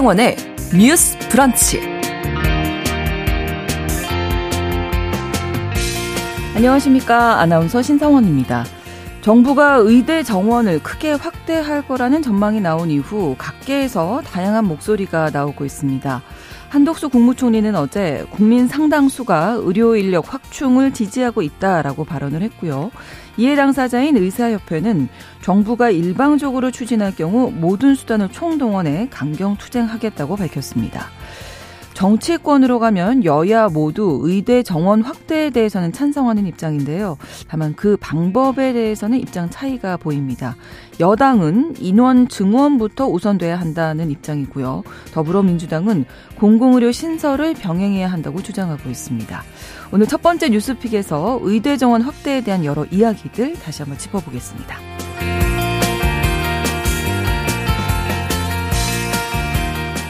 [0.00, 0.36] 신성원의
[0.78, 1.78] 뉴스 브런치.
[6.56, 7.38] 안녕하십니까.
[7.40, 8.64] 아나운서 신성원입니다.
[9.20, 16.22] 정부가 의대 정원을 크게 확대할 거라는 전망이 나온 이후 각계에서 다양한 목소리가 나오고 있습니다.
[16.70, 22.92] 한덕수 국무총리는 어제 국민 상당수가 의료 인력 확충을 지지하고 있다라고 발언을 했고요.
[23.36, 25.08] 이해 당사자인 의사협회는
[25.42, 31.06] 정부가 일방적으로 추진할 경우 모든 수단을 총동원해 강경 투쟁하겠다고 밝혔습니다.
[32.00, 37.18] 정치권으로 가면 여야 모두 의대 정원 확대에 대해서는 찬성하는 입장인데요.
[37.46, 40.56] 다만 그 방법에 대해서는 입장 차이가 보입니다.
[40.98, 44.82] 여당은 인원 증원부터 우선돼야 한다는 입장이고요.
[45.12, 46.06] 더불어민주당은
[46.38, 49.42] 공공의료 신설을 병행해야 한다고 주장하고 있습니다.
[49.92, 55.09] 오늘 첫 번째 뉴스픽에서 의대 정원 확대에 대한 여러 이야기들 다시 한번 짚어보겠습니다.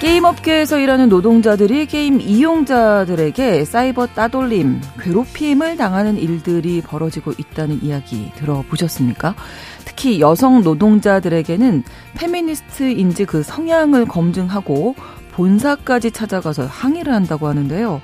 [0.00, 9.34] 게임 업계에서 일하는 노동자들이 게임 이용자들에게 사이버 따돌림, 괴롭힘을 당하는 일들이 벌어지고 있다는 이야기 들어보셨습니까?
[9.84, 11.84] 특히 여성 노동자들에게는
[12.14, 14.94] 페미니스트인지 그 성향을 검증하고
[15.32, 18.00] 본사까지 찾아가서 항의를 한다고 하는데요.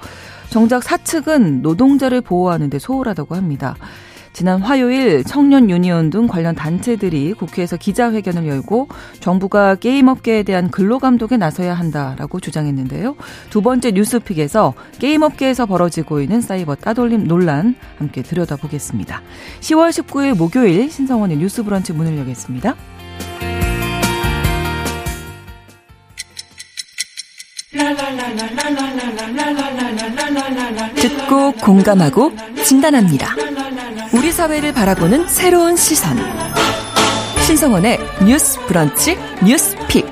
[0.50, 3.74] 정작 사측은 노동자를 보호하는 데 소홀하다고 합니다.
[4.36, 11.72] 지난 화요일 청년 유니온 등 관련 단체들이 국회에서 기자회견을 열고 정부가 게임업계에 대한 근로감독에 나서야
[11.72, 13.16] 한다라고 주장했는데요.
[13.48, 19.22] 두 번째 뉴스픽에서 게임업계에서 벌어지고 있는 사이버 따돌림 논란 함께 들여다보겠습니다.
[19.60, 22.76] 10월 19일 목요일 신성원의 뉴스 브런치 문을 여겠습니다.
[31.00, 33.34] 듣고 공감하고 진단합니다.
[34.26, 36.18] 우리 사회를 바라보는 새로운 시선.
[37.46, 39.16] 신성원의 뉴스 브런치
[39.46, 40.04] 뉴스 픽.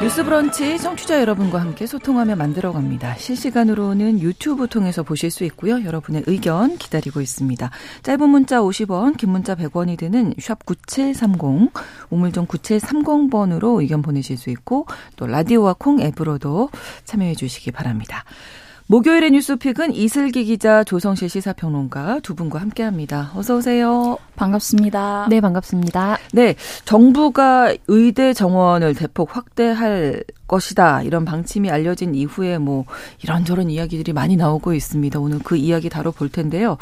[0.00, 3.16] 뉴스 브런치 청취자 여러분과 함께 소통하며 만들어 갑니다.
[3.16, 5.84] 실시간으로는 유튜브 통해서 보실 수 있고요.
[5.84, 7.70] 여러분의 의견 기다리고 있습니다.
[8.04, 11.72] 짧은 문자 50원, 긴 문자 100원이 드는 샵 9730,
[12.10, 14.86] 우물정 9730번으로 의견 보내실 수 있고
[15.16, 16.70] 또 라디오와 콩 앱으로도
[17.04, 18.24] 참여해 주시기 바랍니다.
[18.90, 23.30] 목요일의 뉴스픽은 이슬기 기자, 조성실 시사평론가 두 분과 함께합니다.
[23.36, 24.18] 어서 오세요.
[24.34, 25.28] 반갑습니다.
[25.30, 26.18] 네, 반갑습니다.
[26.32, 31.02] 네, 정부가 의대 정원을 대폭 확대할 것이다.
[31.02, 32.84] 이런 방침이 알려진 이후에 뭐
[33.22, 35.20] 이런저런 이야기들이 많이 나오고 있습니다.
[35.20, 36.76] 오늘 그 이야기 다뤄볼 텐데요.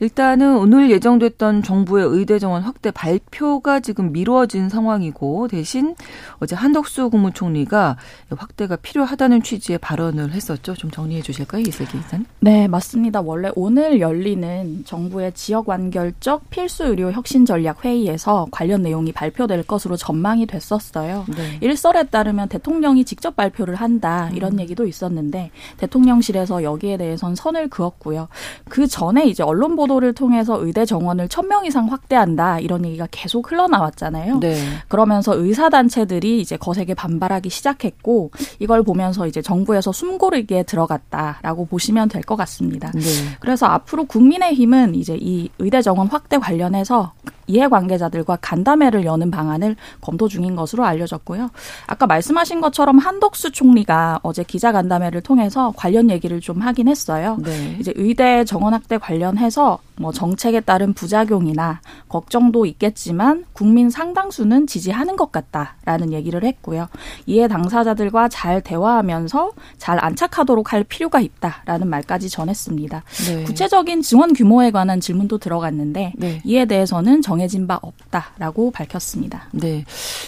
[0.00, 5.94] 일단은 오늘 예정됐던 정부의 의대 정원 확대 발표가 지금 미뤄진 상황이고 대신
[6.40, 7.96] 어제 한덕수 국무총리가
[8.36, 10.74] 확대가 필요하다는 취지의 발언을 했었죠.
[10.74, 12.26] 좀 정리해 주실까요, 이슬기 기자님?
[12.40, 13.20] 네, 맞습니다.
[13.20, 19.96] 원래 오늘 열리는 정부의 지역 완결적 필수 의료 혁신 전략 회의에서 관련 내용이 발표될 것으로
[19.96, 21.24] 전망이 됐었어요.
[21.28, 21.58] 네.
[21.60, 24.60] 일설에 따르면 대통령이 직접 발표를 한다 이런 음.
[24.60, 28.28] 얘기도 있었는데 대통령실에서 여기에 대해선 선을 그었고요.
[28.70, 33.50] 그 전에 이제 언론 보도를 통해서 의대 정원을 천 명 이상 확대한다 이런 얘기가 계속
[33.50, 34.38] 흘러나왔잖아요.
[34.38, 34.56] 네.
[34.88, 38.30] 그러면서 의사 단체들이 이제 거세게 반발하기 시작했고
[38.60, 42.92] 이걸 보면서 이제 정부에서 숨고르기에 들어갔다라고 보시면 될 것 같습니다.
[42.94, 43.00] 네.
[43.40, 47.12] 그래서 앞으로 국민의힘은 이제 이 의대 정원 확대 관련해서
[47.48, 51.50] 이해관계자들과 간담회를 여는 방안을 검토 중인 것으로 알려졌고요.
[51.88, 57.36] 아까 말씀하신 것처럼 한덕수 총리가 어제 기자간담회를 통해서 관련 얘기를 좀 하긴 했어요.
[57.42, 57.76] 네.
[57.80, 65.30] 이제 의대 정원 확대 관련해서 뭐 정책에 따른 부작용이나 걱정도 있겠지만 국민 상당수는 지지하는 것
[65.30, 66.88] 같다라는 얘기를 했고요.
[67.26, 73.02] 이에 당사자들과 잘 대화하면서 잘 안착하도록 할 필요가 있다라는 말까지 전했습니다.
[73.26, 73.44] 네.
[73.44, 76.40] 구체적인 지원 규모에 관한 질문도 들어갔는데 네.
[76.44, 79.48] 이에 대해서는 정해진 바 없다라고 밝혔습니다.
[79.52, 79.84] 네.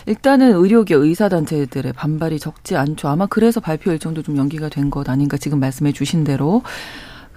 [0.07, 3.09] 일단은 의료계 의사단체들의 반발이 적지 않죠.
[3.09, 6.63] 아마 그래서 발표 일정도 좀 연기가 된 것 아닌가 지금 말씀해 주신 대로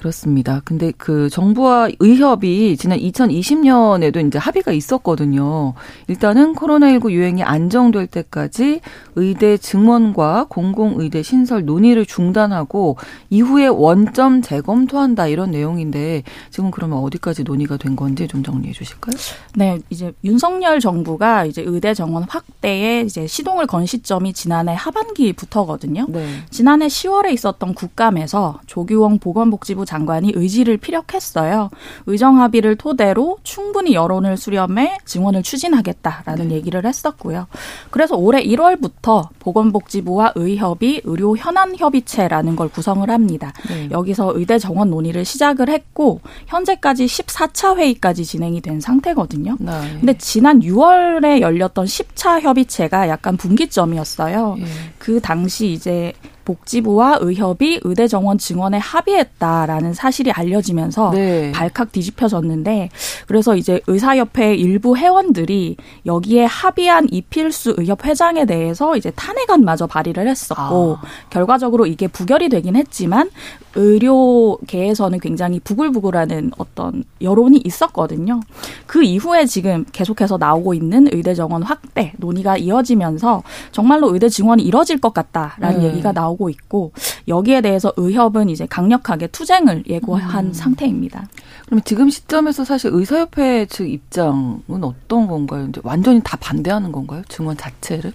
[0.07, 0.62] 그렇습니다.
[0.63, 5.74] 근데 그 정부와 의협이 지난 2020년에도 이제 합의가 있었거든요.
[6.07, 8.80] 일단은 코로나19 유행이 안정될 때까지
[9.15, 12.98] 의대 증원과 공공의대 신설 논의를 중단하고
[13.30, 19.15] 이후에 원점 재검토한다 이런 내용인데 지금 그러면 어디까지 논의가 된 건지 좀 정리해 주실까요?
[19.56, 26.06] 네, 이제 윤석열 정부가 이제 의대 정원 확대에 이제 시동을 건 시점이 지난해 하반기부터거든요.
[26.09, 26.27] 네.
[26.50, 31.69] 지난해 10월에 있었던 국감에서 조규홍 보건복지부 장 관이 의지를 피력했어요.
[32.05, 36.55] 의정 합의를 토대로 충분히 여론을 수렴해 증원을 추진하겠다라는 네.
[36.55, 37.47] 얘기를 했었고요.
[37.89, 43.53] 그래서 올해 1월부터 보건복지부와 의협이 의료 현안 협의체라는 걸 구성을 합니다.
[43.67, 43.89] 네.
[43.91, 49.57] 여기서 의대 정원 논의를 시작을 했고 현재까지 14차 회의까지 진행이 된 상태거든요.
[49.59, 49.71] 네.
[49.99, 54.55] 근데 지난 6월에 열렸던 10차 협의체가 약간 분기점이었어요.
[54.59, 54.65] 네.
[54.97, 56.13] 그 당시 이제
[56.47, 61.51] 복지부와 의협이 의대 정원 증원에 합의했다라는 사실이 알려지면서 네.
[61.51, 62.89] 발칵 뒤집혀졌는데
[63.27, 70.97] 그래서 이제 의사협회 일부 회원들이 여기에 합의한 이필수 의협 회장에 대해서 이제 탄핵안마저 발의를 했었고
[71.01, 71.01] 아.
[71.29, 73.29] 결과적으로 이게 부결이 되긴 했지만
[73.75, 78.39] 의료계에서는 굉장히 부글부글하는 어떤 여론이 있었거든요.
[78.88, 84.99] 그 이후에 지금 계속해서 나오고 있는 의대 정원 확대 논의가 이어지면서 정말로 의대 증원이 이뤄질
[84.99, 85.88] 것 같다라는 네.
[85.89, 86.91] 얘기가 나오고 있고
[87.27, 90.53] 여기에 대해서 의협은 이제 강력하게 투쟁을 예고한 음.
[90.53, 91.27] 상태입니다.
[91.65, 95.67] 그럼 지금 시점에서 사실 의사협회 측 입장은 어떤 건가요?
[95.67, 97.23] 이제 완전히 다 반대하는 건가요?
[97.27, 98.13] 증원 자체를?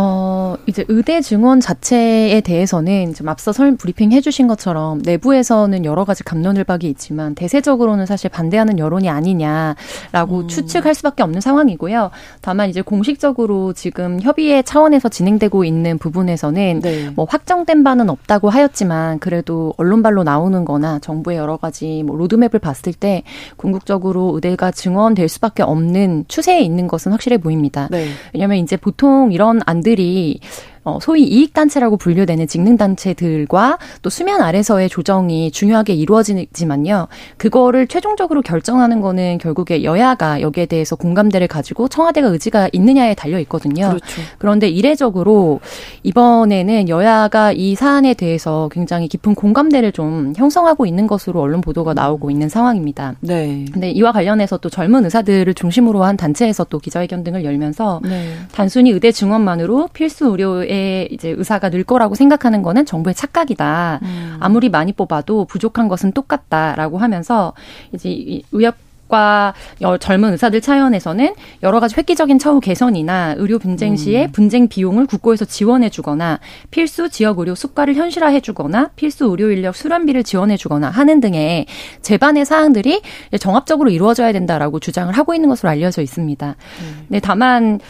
[0.00, 6.22] 어, 이제 의대 증원 자체에 대해서는 좀 앞서 설 브리핑 해주신 것처럼 내부에서는 여러 가지
[6.22, 10.46] 감론을박이 있지만 대세적으로는 사실 반대하는 여론이 아니냐라고 음.
[10.46, 12.12] 추측할 수밖에 없는 상황이고요.
[12.42, 17.10] 다만 이제 공식적으로 지금 협의회 차원에서 진행되고 있는 부분에서는 네.
[17.16, 22.92] 뭐 확정된 바는 없다고 하였지만 그래도 언론발로 나오는 거나 정부의 여러 가지 뭐 로드맵을 봤을
[22.92, 23.24] 때
[23.56, 27.88] 궁극적으로 의대가 증원될 수밖에 없는 추세에 있는 것은 확실해 보입니다.
[27.90, 28.06] 네.
[28.32, 30.40] 왜냐하면 이제 보통 이런 안 안들이
[30.88, 37.08] 어, 소위 이익단체라고 분류되는 직능단체들과 또 수면 아래서의 조정이 중요하게 이루어지지만요.
[37.36, 43.88] 그거를 최종적으로 결정하는 거는 결국에 여야가 여기에 대해서 공감대를 가지고 청와대가 의지가 있느냐에 달려 있거든요.
[43.88, 44.22] 그렇죠.
[44.38, 45.60] 그런데 이례적으로
[46.04, 52.30] 이번에는 여야가 이 사안에 대해서 굉장히 깊은 공감대를 좀 형성하고 있는 것으로 언론 보도가 나오고
[52.30, 53.16] 있는 상황입니다.
[53.20, 53.66] 네.
[53.70, 58.32] 근데 이와 관련해서 또 젊은 의사들을 중심으로 한 단체에서 또 기자회견 등을 열면서 네.
[58.52, 60.77] 단순히 의대 증원만으로 필수 의료에
[61.10, 64.00] 이제 의사가 늘 거라고 생각하는 거는 정부의 착각이다.
[64.02, 64.36] 음.
[64.40, 67.52] 아무리 많이 뽑아도 부족한 것은 똑같다라고 하면서
[67.92, 68.76] 이제 의협
[69.08, 69.54] 과
[70.00, 74.32] 젊은 의사들 차원에서는 여러 가지 획기적인 처우 개선이나 의료 분쟁 시에 음.
[74.32, 76.40] 분쟁 비용을 국고에서 지원해 주거나
[76.70, 81.64] 필수 지역 의료 수가를 현실화해 주거나 필수 의료 인력 수련비를 지원해 주거나 하는 등의
[82.02, 83.00] 제반의 사항들이
[83.40, 86.56] 정합적으로 이루어져야 된다라고 주장을 하고 있는 것으로 알려져 있습니다.
[86.82, 87.06] 음.
[87.08, 87.80] 네, 다만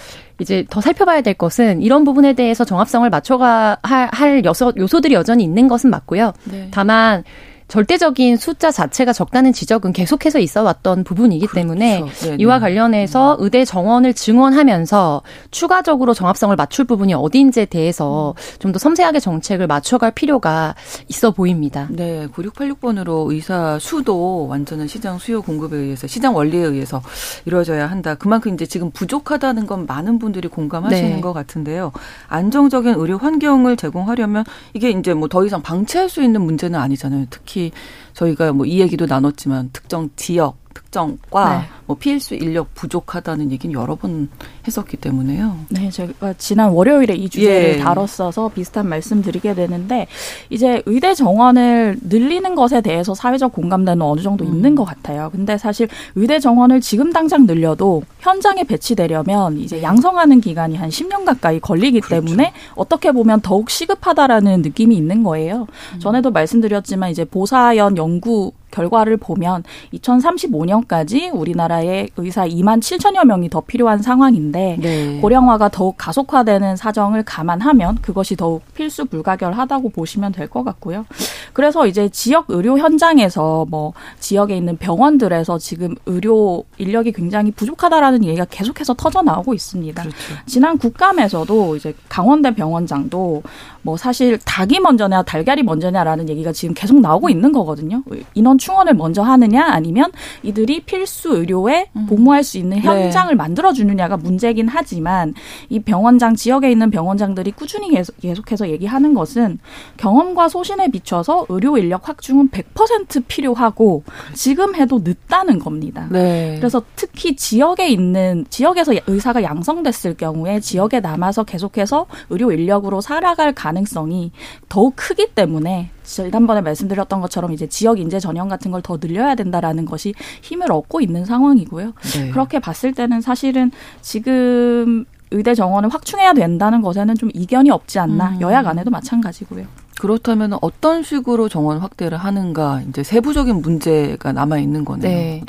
[0.41, 5.43] 이제 더 살펴봐야 될 것은 이런 부분에 대해서 정합성을 맞춰가 할, 할 요소, 요소들이 여전히
[5.45, 6.33] 있는 것은 맞고요.
[6.45, 6.69] 네.
[6.71, 7.25] 다만
[7.69, 11.55] 절대적인 숫자 자체가 적다는 지적은 계속해서 있어 왔던 부분이기 그렇죠.
[11.55, 12.37] 때문에 네네.
[12.41, 13.45] 이와 관련해서 음.
[13.45, 18.59] 의대 정원을 증원하면서 추가적으로 정합성을 맞출 부분이 어디인지에 대해서 음.
[18.59, 20.75] 좀더 섬세하게 정책을 맞춰갈 필요가
[21.09, 21.87] 있어 보입니다.
[21.91, 27.01] 네, 9686번으로 의사 수도 완전한 시장 수요 공급에 의해서 시장 원리에 의해서
[27.45, 28.17] 이루어져야 한다.
[28.17, 31.21] 그만큼 이제 지금 부족하다는 건 많은 분들이 공감하시는 네.
[31.21, 31.93] 것 같은데요.
[32.27, 34.45] 안정적인 의료 환경을 제공하려면
[34.75, 37.27] 이게 이제 뭐 더 이상 방치할 수 있는 문제는 아니잖아요.
[37.31, 37.73] 특히 특히
[38.15, 41.65] 저희가 뭐 이 얘기도 나눴지만 특정 지역 특정과 네.
[41.87, 44.29] 뭐 필수 인력 부족하다는 얘기는 여러 번
[44.67, 45.57] 했었기 때문에요.
[45.71, 47.79] 네, 제가 지난 월요일에 이 주제를 예.
[47.79, 50.07] 다뤘어서 비슷한 말씀 드리게 되는데
[50.51, 54.55] 이제 의대 정원을 늘리는 것에 대해서 사회적 공감대는 어느 정도 음.
[54.55, 55.31] 있는 것 같아요.
[55.33, 61.61] 근데 사실 의대 정원을 지금 당장 늘려도 현장에 배치되려면 이제 양성하는 기간이 한 10년 가까이
[61.61, 62.25] 걸리기 그렇죠.
[62.25, 65.67] 때문에 어떻게 보면 더욱 시급하다라는 느낌이 있는 거예요.
[65.95, 66.01] 음.
[66.01, 74.03] 전에도 말씀드렸지만 이제 보사연 연구 결과를 보면 2035년까지 우리나라에 의사 2만 7천여 명이 더 필요한
[74.03, 75.21] 상황인데 네.
[75.21, 81.05] 고령화가 더욱 가속화되는 사정을 감안하면 그것이 더욱 필수 불가결하다고 보시면 될 것 같고요.
[81.53, 88.47] 그래서 이제 지역 의료 현장에서 뭐 지역에 있는 병원들에서 지금 의료 인력이 굉장히 부족하다라는 얘기가
[88.47, 90.03] 계속해서 터져 나오고 있습니다.
[90.03, 90.17] 그렇죠.
[90.47, 93.43] 지난 국감에서도 이제 강원대 병원장도
[93.89, 98.03] 뭐 사실 닭이 먼저냐 달걀이 먼저냐라는 얘기가 지금 계속 나오고 있는 거거든요.
[98.35, 102.05] 인원 충원을 먼저 하느냐 아니면 이들이 필수 의료에 음.
[102.07, 102.83] 복무할 수 있는 네.
[102.83, 103.35] 현장을 네.
[103.35, 105.33] 만들어 주느냐가 문제긴 하지만
[105.71, 109.59] 이 병원장 지역에 있는 병원장들이 꾸준히 계속, 계속 해서 얘기하는 것은
[109.97, 114.03] 경험과 소신에 비춰서 의료 인력 확충은 100% 필요하고
[114.35, 116.09] 지금 해도 늦다는 겁니다.
[116.11, 116.57] 네.
[116.59, 123.78] 그래서 특히 지역에 있는 지역에서 의사가 양성됐을 경우에 지역에 남아서 계속해서 의료 인력으로 살아갈 가능
[123.87, 124.33] 성이
[124.69, 129.85] 더욱 크기 때문에 지난번에 말씀드렸던 것처럼 이제 지역 인재 전형 같은 걸 더 늘려야 된다라는
[129.85, 131.93] 것이 힘을 얻고 있는 상황이고요.
[132.15, 132.31] 네.
[132.31, 133.71] 그렇게 봤을 때는 사실은
[134.01, 138.41] 지금 의대 정원을 확충해야 된다는 것에는 좀 이견이 없지 않나 음.
[138.41, 139.67] 여야 간에도 마찬가지고요.
[139.99, 145.09] 그렇다면 어떤 식으로 정원 확대를 하는가 이제 세부적인 문제가 남아 있는 거네요.
[145.11, 145.43] 네.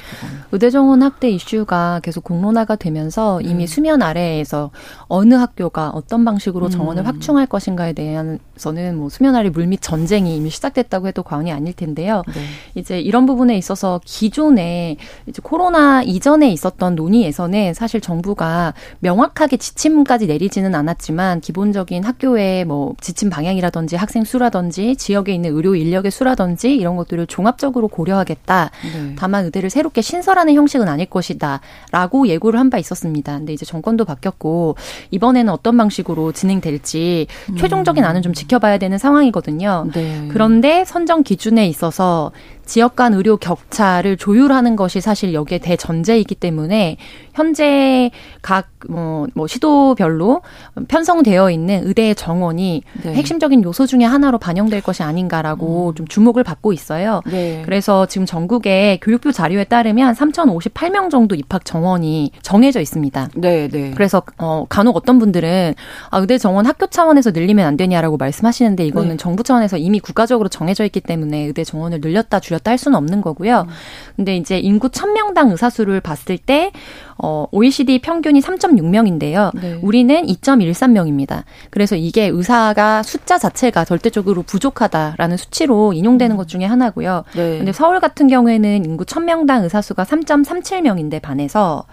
[0.51, 3.68] 의대 정원 확대 이슈가 계속 공론화가 되면서 이미 네.
[3.68, 4.72] 수면 아래에서
[5.08, 7.06] 어느 학교가 어떤 방식으로 정원을 음.
[7.06, 12.24] 확충할 것인가에 대해서는 뭐 수면 아래 물밑 전쟁이 이미 시작됐다고 해도 과언이 아닐 텐데요.
[12.34, 12.41] 네.
[12.74, 20.74] 이제 이런 부분에 있어서 기존에 이제 코로나 이전에 있었던 논의에서는 사실 정부가 명확하게 지침까지 내리지는
[20.74, 26.96] 않았지만 기본적인 학교의 뭐 지침 방향이라든지 학생 수 수라든지 지역에 있는 의료 인력의 수라든지 이런
[26.96, 28.72] 것들을 종합적으로 고려하겠다.
[28.93, 29.15] 네.
[29.17, 33.36] 다만 의대를 새롭게 신설하는 형식은 아닐 것이다라고 예고를 한 바 있었습니다.
[33.36, 34.75] 근데 이제 정권도 바뀌었고
[35.10, 37.58] 이번에는 어떤 방식으로 진행될지 음.
[37.58, 39.88] 최종적인 안은 좀 지켜봐야 되는 상황이거든요.
[39.91, 40.27] 네.
[40.31, 42.31] 그런데 선정 기준에 있어서
[42.69, 46.97] 지역 간 의료 격차를 조율하는 것이 사실 여기에 대전제이기 때문에
[47.33, 48.11] 현재
[48.43, 50.41] 각 뭐, 뭐 시도별로
[50.88, 53.13] 편성되어 있는 의대 정원이 네.
[53.13, 55.95] 핵심적인 요소 중의 하나로 반영될 것이 아닌가라고 음.
[55.95, 57.21] 좀 주목을 받고 있어요.
[57.25, 57.63] 네.
[57.65, 63.29] 그래서 지금 전국의 교육부 자료에 따르면 3,058명 정도 입학 정원이 정해져 있습니다.
[63.35, 63.91] 네, 네.
[63.95, 65.73] 그래서 어 간혹 어떤 분들은
[66.11, 69.17] 아 의대 정원 학교 차원에서 늘리면 안 되냐라고 말씀하시는데 이거는 네.
[69.17, 73.22] 정부 차원에서 이미 국가적으로 정해져 있기 때문에 의대 정원을 늘렸다 줄였다 줄였다 할 수는 없는
[73.22, 73.66] 거고요.
[73.68, 73.74] 음.
[74.16, 76.72] 근데 이제 인구 1000명당 의사 수를 봤을 때
[77.18, 79.51] 어, OECD 평균이 3.6명인데요.
[79.60, 79.80] 네.
[79.82, 81.44] 우리는 2.13명입니다.
[81.70, 86.38] 그래서 이게 의사가 숫자 자체가 절대적으로 부족하다라는 수치로 인용되는 음.
[86.38, 87.24] 것 중에 하나고요.
[87.36, 87.58] 네.
[87.58, 91.86] 근데 서울 같은 경우에는 인구 1000명당 의사 수가 3.37명인데 반해서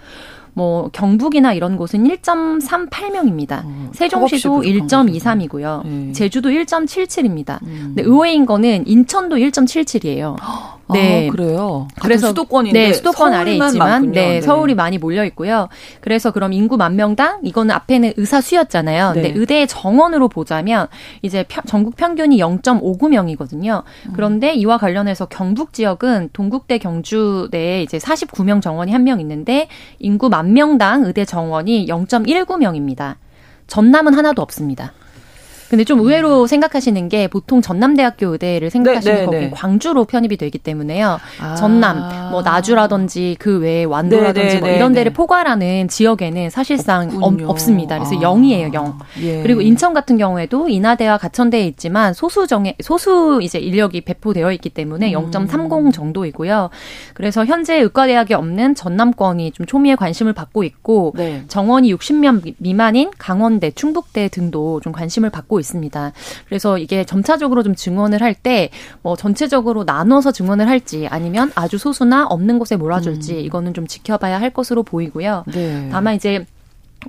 [0.56, 3.62] 뭐 경북이나 이런 곳은 1.38명입니다.
[3.64, 5.86] 어, 세종시도 1.23이고요.
[5.86, 6.12] 네.
[6.12, 7.62] 제주도 1.77입니다.
[7.64, 7.92] 음.
[7.94, 10.36] 근데 의외인 거는 인천도 1.77이에요.
[10.92, 11.26] 네.
[11.28, 11.88] 아, 그래요.
[12.00, 14.12] 그래서 수도권인데 네, 수도권 아래 있지만.
[14.12, 15.68] 네, 네, 서울이 많이 몰려 있고요.
[16.00, 19.12] 그래서 그럼 인구 만 명당 이거는 앞에는 의사 수였잖아요.
[19.14, 19.22] 네.
[19.22, 20.86] 근데 의대 정원으로 보자면
[21.22, 23.82] 이제 펴, 전국 평균이 0.59명이거든요.
[24.06, 24.12] 음.
[24.14, 29.68] 그런데 이와 관련해서 경북 지역은 동국대 경주 내에 이제 49명 정원이 한 명 있는데
[30.00, 33.16] 인구 만 명당 의대 정원이 0.19명입니다.
[33.66, 34.92] 전남은 하나도 없습니다.
[35.68, 36.46] 근데 좀 의외로 음.
[36.46, 39.50] 생각하시는 게 보통 전남대학교 의대를 생각하시는 네, 네, 거기 네.
[39.50, 41.18] 광주로 편입이 되기 때문에요.
[41.40, 41.54] 아.
[41.54, 47.40] 전남, 뭐 나주라든지 그 외에 완도라든지 네, 네뭐 네, 이런 데를 포괄하는 지역에는 사실상 없,
[47.42, 47.98] 없습니다.
[47.98, 48.20] 그래서 아.
[48.20, 48.98] 0이에요, 0.
[49.22, 49.42] 예.
[49.42, 55.14] 그리고 인천 같은 경우에도 인하대와 가천대에 있지만 소수 정에 소수 이제 인력이 배포되어 있기 때문에
[55.14, 55.30] 음.
[55.30, 56.70] 0.30 정도이고요.
[57.14, 61.14] 그래서 현재 의과대학이 없는 전남권이 좀 초미의 관심을 받고 있고
[61.48, 66.12] 정원이 60명 미만인 강원대, 충북대 등도 좀 관심을 받고 받고 있습니다.
[66.46, 68.70] 그래서 이게 점차적으로 좀 증원을 할 때
[69.02, 73.38] 뭐 전체적으로 나눠서 증원을 할지 아니면 아주 소수나 없는 곳에 몰아줄지 음.
[73.40, 75.44] 이거는 좀 지켜봐야 할 것으로 보이고요.
[75.46, 75.88] 네.
[75.90, 76.44] 다만 이제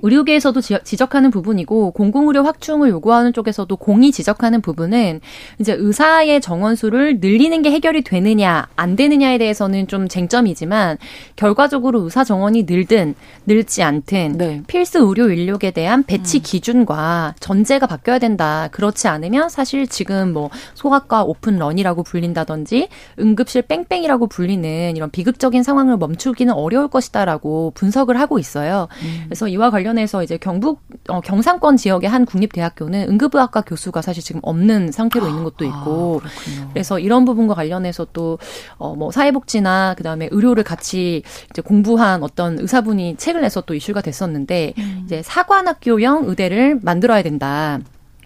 [0.02, 5.20] 의료계에서도 지적하는 부분이고 공공의료 확충을 요구하는 쪽에서도 공이 지적하는 부분은
[5.58, 10.98] 이제 의사의 정원 수를 늘리는 게 해결이 되느냐 안 되느냐에 대해서는 좀 쟁점이지만
[11.36, 13.14] 결과적으로 의사 정원이 늘든
[13.46, 14.62] 늘지 않든 네.
[14.66, 16.42] 필수 의료 인력에 대한 배치 음.
[16.42, 18.68] 기준과 전제가 바뀌어야 된다.
[18.72, 22.88] 그렇지 않으면 사실 지금 뭐 소아과 오픈런이라고 불린다든지
[23.18, 28.88] 응급실 뺑뺑이라고 불리는 이런 비극적인 상황을 멈추기는 어려울 것이다라고 분석을 하고 있어요.
[29.02, 29.22] 음.
[29.26, 34.40] 그래서 이와 관련 관련해서 이제 경북 어, 경상권 지역의 한 국립대학교는 응급의학과 교수가 사실 지금
[34.44, 38.38] 없는 상태로 있는 것도 있고 아, 그래서 이런 부분과 관련해서 또
[38.78, 44.74] 어 뭐 사회복지나 그다음에 의료를 같이 이제 공부한 어떤 의사분이 책을 내서 또 이슈가 됐었는데
[44.78, 45.02] 음.
[45.04, 47.78] 이제 사관학교형 의대를 만들어야 된다.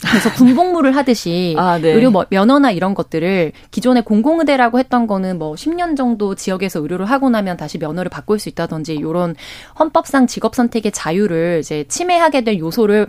[0.09, 1.92] 그래서 군복무를 하듯이 아, 네.
[1.92, 7.30] 의료 뭐 면허나 이런 것들을 기존에 공공의대라고 했던 거는 뭐 10년 정도 지역에서 의료를 하고
[7.30, 9.35] 나면 다시 면허를 바꿀 수 있다든지 이런
[9.78, 13.06] 헌법상 직업 선택의 자유를 이제 침해하게 될 요소를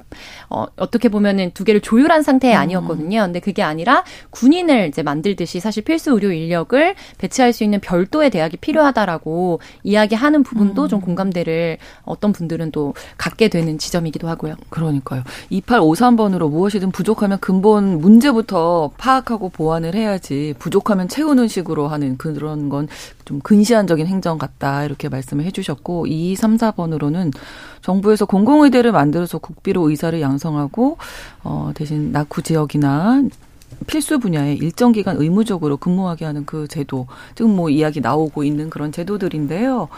[0.49, 2.59] 어, 어떻게 보면은 두 개를 조율한 상태 음.
[2.59, 3.21] 아니었거든요.
[3.21, 8.57] 근데 그게 아니라 군인을 이제 만들듯이 사실 필수 의료 인력을 배치할 수 있는 별도의 대학이
[8.57, 10.87] 필요하다라고 이야기하는 부분도 음.
[10.87, 14.55] 좀 공감대를 어떤 분들은 또 갖게 되는 지점이기도 하고요.
[14.69, 15.23] 그러니까요.
[15.51, 22.87] 2853번으로 무엇이 어떻게든 부족하면 근본 문제부터 파악하고 보완을 해야지 부족하면 채우는 식으로 하는 그런 건
[23.25, 27.33] 좀 근시안적인 행정 같다 이렇게 말씀을 해주셨고 2, 3, 4번으로는
[27.81, 30.97] 정부에서 공공의대를 만들어서 국비로 의사를 양성하고
[31.43, 33.23] 어 대신 낙후 지역이나
[33.87, 38.91] 필수 분야에 일정 기간 의무적으로 근무하게 하는 그 제도 지금 뭐 이야기 나오고 있는 그런
[38.91, 39.89] 제도들인데요.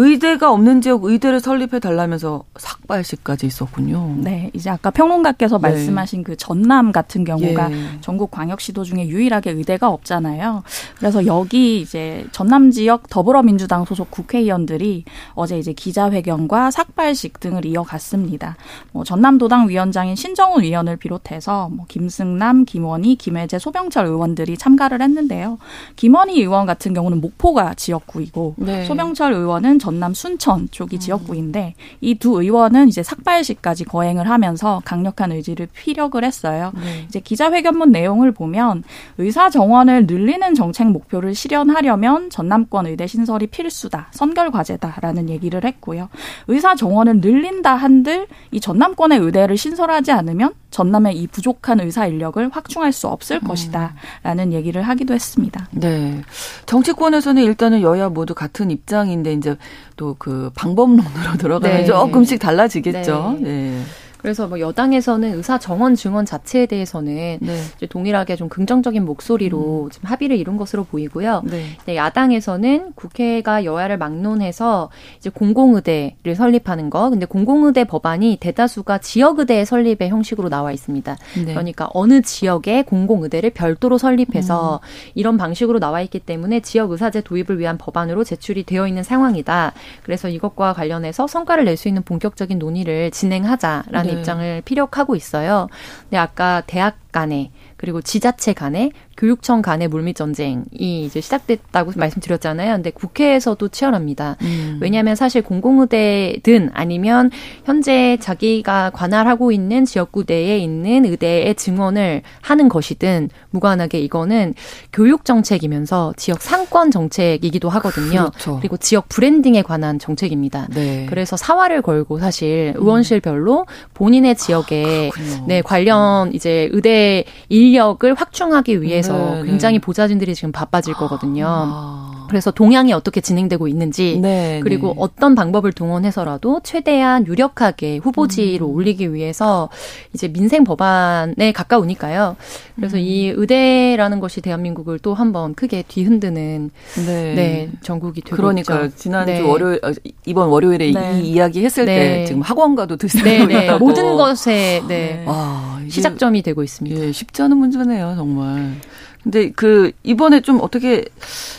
[0.00, 4.14] 의대가 없는 지역 의대를 설립해 달라면서 삭발식까지 있었군요.
[4.18, 5.70] 네, 이제 아까 평론가께서 네.
[5.70, 7.76] 말씀하신 그 전남 같은 경우가 예.
[8.00, 10.62] 전국 광역시도 중에 유일하게 의대가 없잖아요.
[10.98, 18.54] 그래서 여기 이제 전남 지역 더불어민주당 소속 국회의원들이 어제 이제 기자회견과 삭발식 등을 이어갔습니다.
[18.92, 25.58] 뭐 전남도당 위원장인 신정훈 의원을 비롯해서 뭐 김승남, 김원희, 김혜재, 소병철 의원들이 참가를 했는데요.
[25.96, 28.84] 김원희 의원 같은 경우는 목포가 지역구이고 네.
[28.84, 31.00] 소병철 의원은 전남 순천 쪽이 음.
[31.00, 36.72] 지역구인데 이 두 의원은 이제 삭발식까지 거행을 하면서 강력한 의지를 피력을 했어요.
[36.74, 37.04] 네.
[37.06, 38.82] 이제 기자회견문 내용을 보면
[39.18, 46.08] 의사 정원을 늘리는 정책 목표를 실현하려면 전남권 의대 신설이 필수다, 선결 과제다라는 얘기를 했고요.
[46.48, 52.92] 의사 정원을 늘린다 한들 이 전남권의 의대를 신설하지 않으면 전남의 이 부족한 의사 인력을 확충할
[52.92, 53.48] 수 없을 음.
[53.48, 55.68] 것이다라는 얘기를 하기도 했습니다.
[55.70, 56.20] 네.
[56.66, 59.56] 정치권에서는 일단은 여야 모두 같은 입장인데 이제
[59.96, 61.84] 또 그 방법론으로 들어가면 네.
[61.84, 63.38] 조금씩 달라지겠죠.
[63.40, 63.48] 네.
[63.50, 63.82] 네.
[64.18, 67.62] 그래서 뭐 여당에서는 의사 정원 증원 자체에 대해서는 네.
[67.88, 69.90] 동일하게 좀 긍정적인 목소리로 음.
[69.90, 71.42] 지금 합의를 이룬 것으로 보이고요.
[71.44, 71.64] 네.
[71.86, 77.10] 네, 야당에서는 국회가 여야를 막론해서 이제 공공의대를 설립하는 거.
[77.10, 81.16] 근데 공공의대 법안이 대다수가 지역의대 설립의 형식으로 나와 있습니다.
[81.36, 81.44] 네.
[81.44, 85.12] 그러니까 어느 지역에 공공의대를 별도로 설립해서 음.
[85.14, 89.72] 이런 방식으로 나와 있기 때문에 지역 의사제 도입을 위한 법안으로 제출이 되어 있는 상황이다.
[90.02, 94.07] 그래서 이것과 관련해서 성과를 낼 수 있는 본격적인 논의를 진행하자라는 네.
[94.12, 95.68] 입장을 피력하고 있어요.
[96.02, 102.74] 근데 아까 대학 간에 그리고 지자체 간에 교육청 간의 물밑 전쟁이 이제 시작됐다고 말씀드렸잖아요.
[102.74, 104.36] 근데 국회에서도 치열합니다.
[104.42, 104.78] 음.
[104.80, 107.30] 왜냐하면 사실 공공의대든 아니면
[107.64, 114.54] 현재 자기가 관할하고 있는 지역구대에 있는 의대의 증원을 하는 것이든 무관하게 이거는
[114.92, 118.30] 교육 정책이면서 지역 상권 정책이기도 하거든요.
[118.30, 118.58] 그렇죠.
[118.60, 120.68] 그리고 지역 브랜딩에 관한 정책입니다.
[120.70, 121.06] 네.
[121.08, 122.82] 그래서 사활을 걸고 사실 음.
[122.82, 129.78] 의원실별로 본인의 지역에 아, 네 관련 이제 의대 인력을 확충하기 위해서 그래서 네, 네, 굉장히
[129.78, 131.46] 보좌진들이 지금 바빠질 거거든요.
[131.48, 132.26] 아.
[132.28, 134.94] 그래서 동향이 어떻게 진행되고 있는지 네, 그리고 네.
[134.98, 138.74] 어떤 방법을 동원해서라도 최대한 유력하게 후보지로 음.
[138.74, 139.70] 올리기 위해서
[140.12, 142.36] 이제 민생 법안에 가까우니까요.
[142.76, 143.02] 그래서 음.
[143.02, 146.70] 이 의대라는 것이 대한민국을 또 한번 크게 뒤흔드는
[147.06, 148.88] 네, 네 전국이 되고 그러니까.
[148.94, 149.40] 지난주 네.
[149.40, 149.92] 월요일 어,
[150.26, 155.24] 이번 월요일에 이 이야기 했을 때 지금 학원가도 들썩이고 있다고 모든 것에 네.
[155.26, 157.00] 와, 시작점이 되고 있습니다.
[157.00, 158.74] 예, 쉽지 않은 문제네요, 정말.
[159.22, 161.04] 근데 그 이번에 좀 어떻게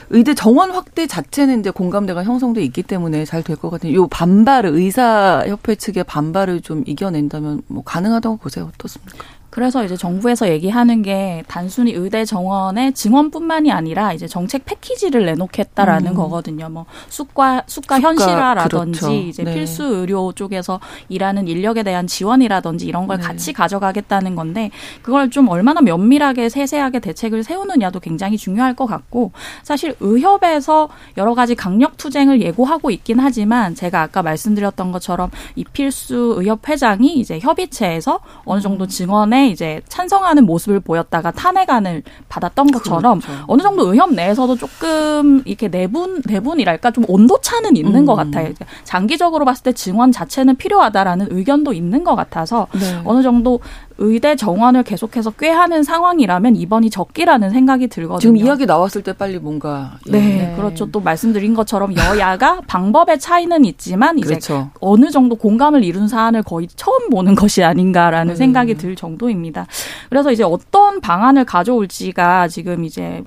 [0.10, 3.94] 의대 정원 확대 자체는 이제 공감대가 형성돼 있기 때문에 잘 될 것 같아요.
[3.94, 8.70] 요 반발을 의사 협회 측의 반발을 좀 이겨낸다면 뭐 가능하다고 보세요.
[8.74, 9.18] 어떻습니까?
[9.50, 16.16] 그래서 이제 정부에서 얘기하는 게 단순히 의대 정원의 증원뿐만이 아니라 이제 정책 패키지를 내놓겠다라는 음.
[16.16, 16.70] 거거든요.
[16.70, 19.14] 뭐 수가 수가 현실화라든지 그렇죠.
[19.14, 19.54] 이제 네.
[19.54, 23.24] 필수 의료 쪽에서 일하는 인력에 대한 지원이라든지 이런 걸 네.
[23.24, 24.70] 같이 가져가겠다는 건데
[25.02, 29.32] 그걸 좀 얼마나 면밀하게 세세하게 대책을 세우느냐도 굉장히 중요할 것 같고
[29.64, 36.36] 사실 의협에서 여러 가지 강력 투쟁을 예고하고 있긴 하지만 제가 아까 말씀드렸던 것처럼 이 필수
[36.38, 38.88] 의협 회장이 이제 협의체에서 어느 정도 음.
[38.88, 43.44] 증원에 전에 이제 찬성하는 모습을 보였다가 탄핵안을 받았던 것처럼 그렇죠.
[43.48, 48.06] 어느 정도 의협 내에서도 조금 이렇게 내분 내분이랄까 좀 온도 차는 있는 음.
[48.06, 48.54] 것 같아요.
[48.84, 53.02] 장기적으로 봤을 때 증원 자체는 필요하다라는 의견도 있는 것 같아서 네.
[53.06, 53.62] 어느 정도
[54.00, 58.20] 의대 정원을 계속해서 꾀하는 상황이라면 이번이 적기라는 생각이 들거든요.
[58.20, 60.12] 지금 이야기 나왔을 때 빨리 뭔가 예.
[60.12, 60.54] 네, 네.
[60.56, 60.90] 그렇죠.
[60.90, 64.70] 또 말씀드린 것처럼 여야가 방법의 차이는 있지만 이제 그렇죠.
[64.80, 68.36] 어느 정도 공감을 이룬 사안을 거의 처음 보는 것이 아닌가라는 음.
[68.36, 69.68] 생각이 들 정도입니다.
[70.10, 73.24] 그래서 이제 어떤 방안을 가져올지가 지금 이제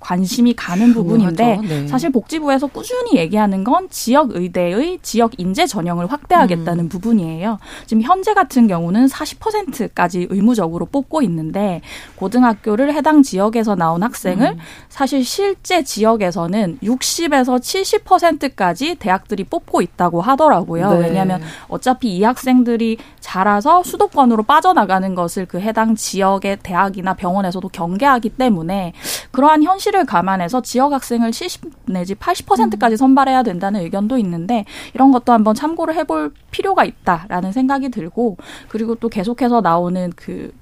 [0.00, 1.86] 관심이 가는 부분인데 네.
[1.88, 6.88] 사실 복지부에서 꾸준히 얘기하는 건 지역 의대의 지역 인재 전형을 확대하겠다는 음.
[6.88, 7.58] 부분이에요.
[7.86, 11.80] 지금 현재 같은 경우는 40%까지 의무적으로 뽑고 있는데
[12.16, 14.58] 고등학교를 해당 지역에서 나온 학생을 음.
[14.88, 20.92] 사실 실제 지역에서는 60에서 70%까지 대학들이 뽑고 있다고 하더라고요.
[20.94, 21.08] 네.
[21.08, 28.92] 왜냐하면 어차피 이 학생들이 자라서 수도권으로 빠져나가는 것을 그 해당 지역의 대학이나 병원에서도 경계하기 때문에
[29.32, 32.96] 그러한 현실 현실을 감안해서 지역 학생을 70 내지 80%까지 음.
[32.96, 34.64] 선발해야 된다는 의견도 있는데
[34.94, 38.36] 이런 것도 한번 참고를 해볼 필요가 있다라는 생각이 들고
[38.68, 40.52] 그리고 또 계속해서 나오는 그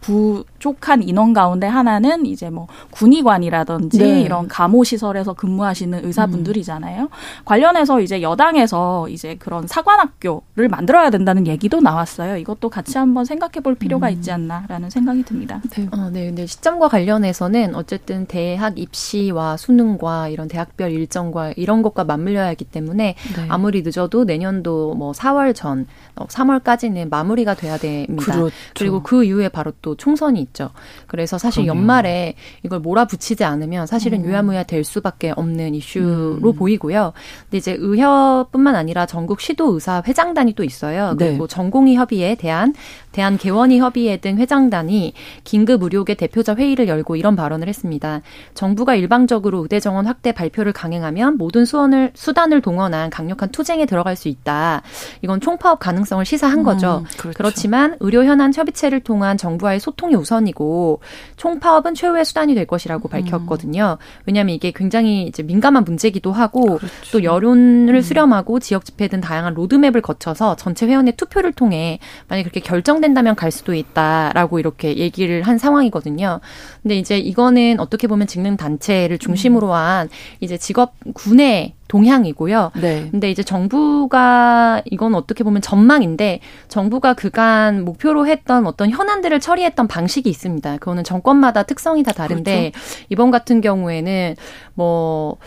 [0.00, 4.20] 부 부족한 인원 가운데 하나는 이제 뭐 군의관이라든지 네.
[4.22, 7.02] 이런 감호 시설에서 근무하시는 의사분들이잖아요.
[7.02, 7.08] 음.
[7.44, 12.36] 관련해서 이제 여당에서 이제 그런 사관학교를 만들어야 된다는 얘기도 나왔어요.
[12.36, 14.12] 이것도 같이 한번 생각해 볼 필요가 음.
[14.12, 15.60] 있지 않나라는 생각이 듭니다.
[15.70, 15.88] 네.
[15.92, 16.26] 어, 네.
[16.26, 23.14] 근데 시점과 관련해서는 어쨌든 대학 입시와 수능과 이런 대학별 일정과 이런 것과 맞물려야 하기 때문에
[23.36, 23.46] 네.
[23.48, 28.32] 아무리 늦어도 내년도 뭐 4월 전, 3월까지는 어, 마무리가 돼야 됩니다.
[28.32, 28.50] 그렇죠.
[28.74, 30.70] 그리고 그 이후에 바로 또 총선이 있죠.
[31.06, 31.80] 그래서 사실 그러네요.
[31.80, 34.26] 연말에 이걸 몰아붙이지 않으면 사실은 음.
[34.26, 36.56] 유야무야 될 수밖에 없는 이슈로 음.
[36.56, 37.12] 보이고요.
[37.42, 41.14] 근데 이제 의협뿐만 아니라 전국 시도 의사 회장단이 또 있어요.
[41.16, 41.28] 네.
[41.28, 42.74] 그리고 전공의 협의회 대한
[43.12, 48.20] 대한 개원의 협의회 등 회장단이 긴급 의료계 대표자 회의를 열고 이런 발언을 했습니다.
[48.52, 54.28] 정부가 일방적으로 의대 정원 확대 발표를 강행하면 모든 수원을 수단을 동원한 강력한 투쟁에 들어갈 수
[54.28, 54.82] 있다.
[55.22, 57.04] 이건 총파업 가능성을 시사한 거죠.
[57.04, 57.36] 음, 그렇죠.
[57.36, 61.00] 그렇지만 의료 현안 협의체를 통한 정부와의 소통이 우선이고
[61.36, 63.10] 총파업은 최후의 수단이 될 것이라고 음.
[63.10, 63.98] 밝혔거든요.
[64.26, 67.12] 왜냐하면 이게 굉장히 이제 민감한 문제기도 하고 그렇죠.
[67.12, 68.00] 또 여론을 음.
[68.00, 73.50] 수렴하고 지역 집회 등 다양한 로드맵을 거쳐서 전체 회원의 투표를 통해 만약 그렇게 결정된다면 갈
[73.50, 76.40] 수도 있다라고 이렇게 얘기를 한 상황이거든요.
[76.86, 82.70] 근데 이제 이거는 어떻게 보면 직능 단체를 중심으로 한 이제 직업 군의 동향이고요.
[82.80, 83.08] 네.
[83.10, 90.30] 근데 이제 정부가 이건 어떻게 보면 전망인데 정부가 그간 목표로 했던 어떤 현안들을 처리했던 방식이
[90.30, 90.76] 있습니다.
[90.76, 93.04] 그거는 정권마다 특성이 다 다른데 그렇죠.
[93.08, 94.36] 이번 같은 경우에는
[94.74, 95.38] 뭐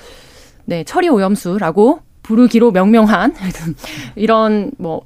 [0.65, 3.33] 네, 처리 오염수라고 부르기로 명명한
[4.17, 5.03] 이런 뭐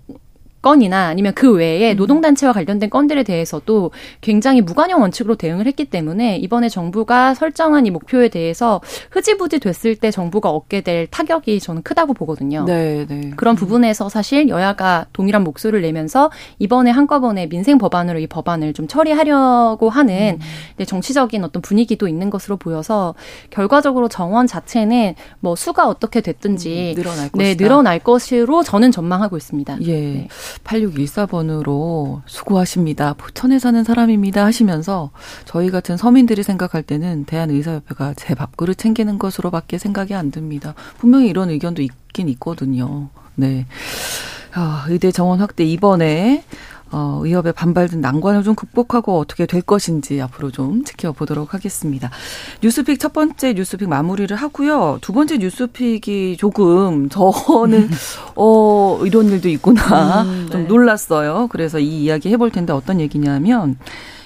[0.63, 1.97] 건이나 아니면 그 외에 음.
[1.97, 8.30] 노동단체와 관련된 건들에 대해서도 굉장히 무관용 원칙으로 대응을 했기 때문에 이번에 정부가 설정한 이 목표에
[8.30, 12.63] 대해서 흐지부지 됐을 때 정부가 얻게 될 타격이 저는 크다고 보거든요.
[12.65, 13.32] 네, 네.
[13.36, 19.89] 그런 부분에서 사실 여야가 동일한 목소리를 내면서 이번에 한꺼번에 민생 법안으로 이 법안을 좀 처리하려고
[19.89, 20.39] 하는
[20.80, 20.86] 음.
[20.86, 23.15] 정치적인 어떤 분위기도 있는 것으로 보여서
[23.49, 29.78] 결과적으로 정원 자체는 뭐 수가 어떻게 됐든지 음, 늘어날 네, 늘어날 것으로 저는 전망하고 있습니다.
[29.82, 29.99] 예.
[29.99, 30.28] 네.
[30.63, 33.13] 8614번으로 수고하십니다.
[33.13, 35.11] 포천에 사는 사람입니다 하시면서
[35.45, 40.73] 저희 같은 서민들이 생각할 때는 대한의사협회가 제 밥그릇 챙기는 것으로밖에 생각이 안 듭니다.
[40.97, 43.09] 분명히 이런 의견도 있긴 있거든요.
[43.35, 43.65] 네.
[44.53, 46.43] 아, 의대 정원 확대 이번에
[46.93, 52.12] 어, 의협의 반발 등 난관을 좀 극복하고 어떻게 될 것인지 앞으로 좀 지켜보도록 하겠습니다.
[52.62, 54.99] 뉴스픽 첫 번째 뉴스픽 마무리를 하고요.
[55.01, 57.89] 두 번째 뉴스픽이 조금 저는
[58.36, 60.51] 어 이런 일도 있구나 음, 네.
[60.51, 61.47] 좀 놀랐어요.
[61.49, 63.77] 그래서 이 이야기 해볼 텐데 어떤 얘기냐면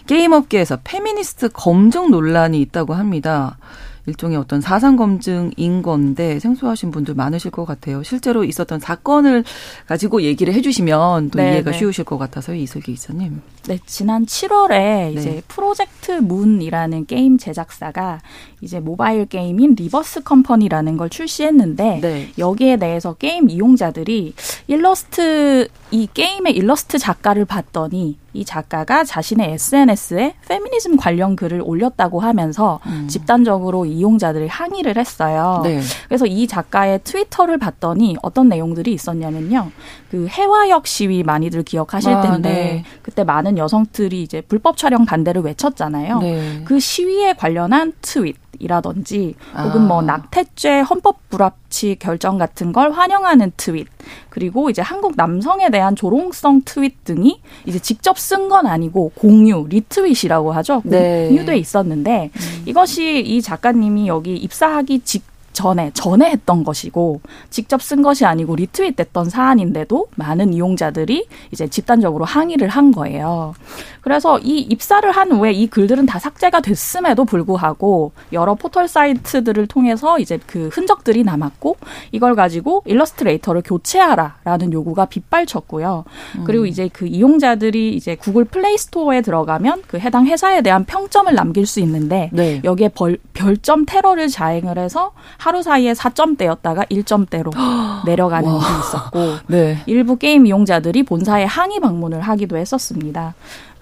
[0.06, 3.58] 게임 업계에서 페미니스트 검증 논란이 있다고 합니다.
[4.08, 8.02] 일종의 어떤 사상 검증인 건데 생소하신 분들 많으실 것 같아요.
[8.04, 9.44] 실제로 있었던 사건을
[9.86, 11.78] 가지고 얘기를 해주시면 또 네, 이해가 네.
[11.78, 13.42] 쉬우실 것 같아서요, 이슬기 기자님.
[13.68, 15.42] 네, 지난 7월에 이제 네.
[15.50, 18.22] 프로젝트 문이라는 게임 제작사가
[18.62, 22.32] 이제 모바일 게임인 림버스 컴퍼니라는 걸 출시했는데 네.
[22.38, 24.34] 여기에 대해서 게임 이용자들이
[24.68, 32.80] 일러스트 이 게임의 일러스트 작가를 봤더니 이 작가가 자신의 SNS에 페미니즘 관련 글을 올렸다고 하면서
[32.86, 33.08] 음.
[33.10, 35.62] 집단적으로 이용자들이 항의를 했어요.
[35.64, 35.82] 네.
[36.08, 39.72] 그래서 이 작가의 트위터를 봤더니 어떤 내용들이 있었냐면요.
[40.10, 42.84] 그 혜화역 시위 많이들 기억하실 아, 텐데 네.
[43.02, 46.20] 그때 많은 여성들이 이제 불법 촬영 반대를 외쳤잖아요.
[46.20, 46.62] 네.
[46.66, 50.02] 그 시위에 관련한 트윗 이라든지 혹은 뭐 아.
[50.02, 53.88] 낙태죄 헌법 불합치 결정 같은 걸 환영하는 트윗
[54.30, 60.54] 그리고 이제 한국 남성에 대한 조롱성 트윗 등이 이제 직접 쓴 건 아니고 공유 리트윗이라고
[60.54, 61.28] 하죠 네.
[61.28, 62.64] 공유돼 있었는데 음.
[62.66, 65.24] 이것이 이 작가님이 여기 입사하기 직
[65.58, 72.68] 전에 전에 했던 것이고 직접 쓴 것이 아니고 리트윗됐던 사안인데도 많은 이용자들이 이제 집단적으로 항의를
[72.68, 73.56] 한 거예요.
[74.02, 80.20] 그래서 이 입사를 한 후에 이 글들은 다 삭제가 됐음에도 불구하고 여러 포털 사이트들을 통해서
[80.20, 81.76] 이제 그 흔적들이 남았고
[82.12, 86.06] 이걸 가지고 일러스트레이터를 교체하라라는 요구가 빗발쳤고요.
[86.38, 86.44] 음.
[86.46, 91.66] 그리고 이제 그 이용자들이 이제 구글 플레이 스토어에 들어가면 그 해당 회사에 대한 평점을 남길
[91.66, 92.62] 수 있는데 네.
[92.64, 95.12] 여기에 벌, 별점 테러를 자행을 해서
[95.48, 97.54] 하루 사이에 4점대였다가 1점대로
[98.06, 99.82] 내려가는 일이 있었고 네.
[99.86, 103.34] 일부 게임 이용자들이 본사에 항의 방문을 하기도 했었습니다.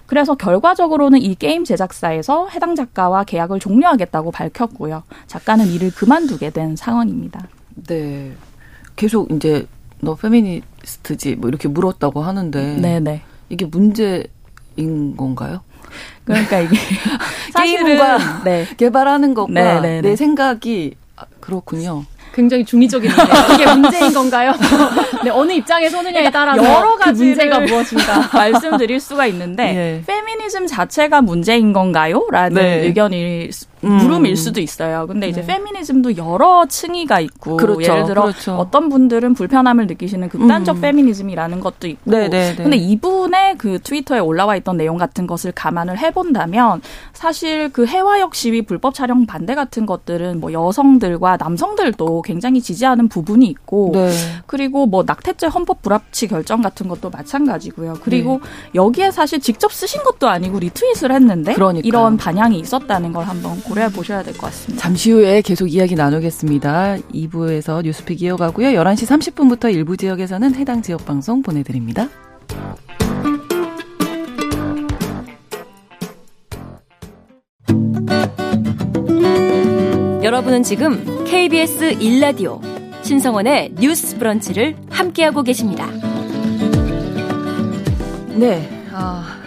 [0.06, 5.02] 그래서 결과적으로는 이 게임 제작사에서 해당 작가와 계약을 종료하겠다고 밝혔고요.
[5.26, 7.48] 작가는 일을 그만두게 된 상황입니다.
[7.88, 8.32] 네.
[8.94, 9.66] 계속 이제
[10.00, 13.00] 너 페미니스트지 뭐 이렇게 물었다고 하는데 네네.
[13.00, 13.22] 네.
[13.48, 15.62] 이게 문제인 건가요?
[16.24, 16.76] 그러니까 이게
[17.58, 18.66] 게임과 네.
[18.76, 19.80] 개발하는 것과 네네네.
[19.80, 20.16] 네, 내 네.
[20.16, 22.04] 생각이 아, 그렇군요.
[22.34, 23.16] 굉장히 중의적인데
[23.54, 24.52] 이게 문제인 건가요?
[25.24, 30.02] 네, 어느 입장에 서느냐에 따라서 여러 가지 그 문제가 무엇인가 말씀드릴 수가 있는데 예.
[30.06, 32.26] 페미니즘 자체가 문제인 건가요?
[32.30, 32.80] 라는 네.
[32.84, 33.50] 의견이 음.
[33.80, 35.06] 물음일 수도 있어요.
[35.06, 35.46] 근데 이제 네.
[35.46, 37.82] 페미니즘도 여러 층위가 있고 그렇죠.
[37.82, 38.54] 예를 들어 그렇죠.
[38.56, 40.80] 어떤 분들은 불편함을 느끼시는 극단적 음.
[40.80, 42.62] 페미니즘이라는 것도 있고 네, 네, 네.
[42.62, 46.80] 근데 이분의 그 트위터에 올라와 있던 내용 같은 것을 감안을 해본다면
[47.12, 53.46] 사실 그 해화역 시위 불법 촬영 반대 같은 것들은 뭐 여성들과 남성들도 굉장히 지지하는 부분이
[53.46, 54.10] 있고 네.
[54.46, 57.98] 그리고 뭐 낙태죄 헌법 불합치 결정 같은 것도 마찬가지고요.
[58.02, 58.70] 그리고 네.
[58.76, 61.86] 여기에 사실 직접 쓰신 것도 아니고 리트윗을 했는데 그러니까요.
[61.86, 64.82] 이런 반향이 있었다는 걸 한번 고려해 보셔야 될 것 같습니다.
[64.82, 66.96] 잠시 후에 계속 이야기 나누겠습니다.
[67.12, 68.68] 2부에서 뉴스픽 이어가고요.
[68.68, 72.08] 11시 30분부터 일부 지역에서는 해당 지역 방송 보내드립니다.
[80.22, 82.60] 여러분은 지금 KBS 1라디오
[83.02, 85.88] 신성원의 뉴스 브런치를 함께하고 계십니다.
[88.34, 88.68] 네.
[88.92, 89.38] 아,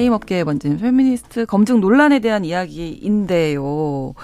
[0.00, 4.14] 게임 업계에 번진 페미니스트 검증 논란에 대한 이야기인데요.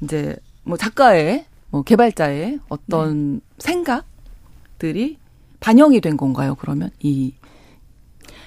[0.00, 3.40] 이제 뭐 작가의 뭐 개발자의 어떤 네.
[3.58, 5.18] 생각들이
[5.60, 6.54] 반영이 된 건가요?
[6.58, 7.34] 그러면 이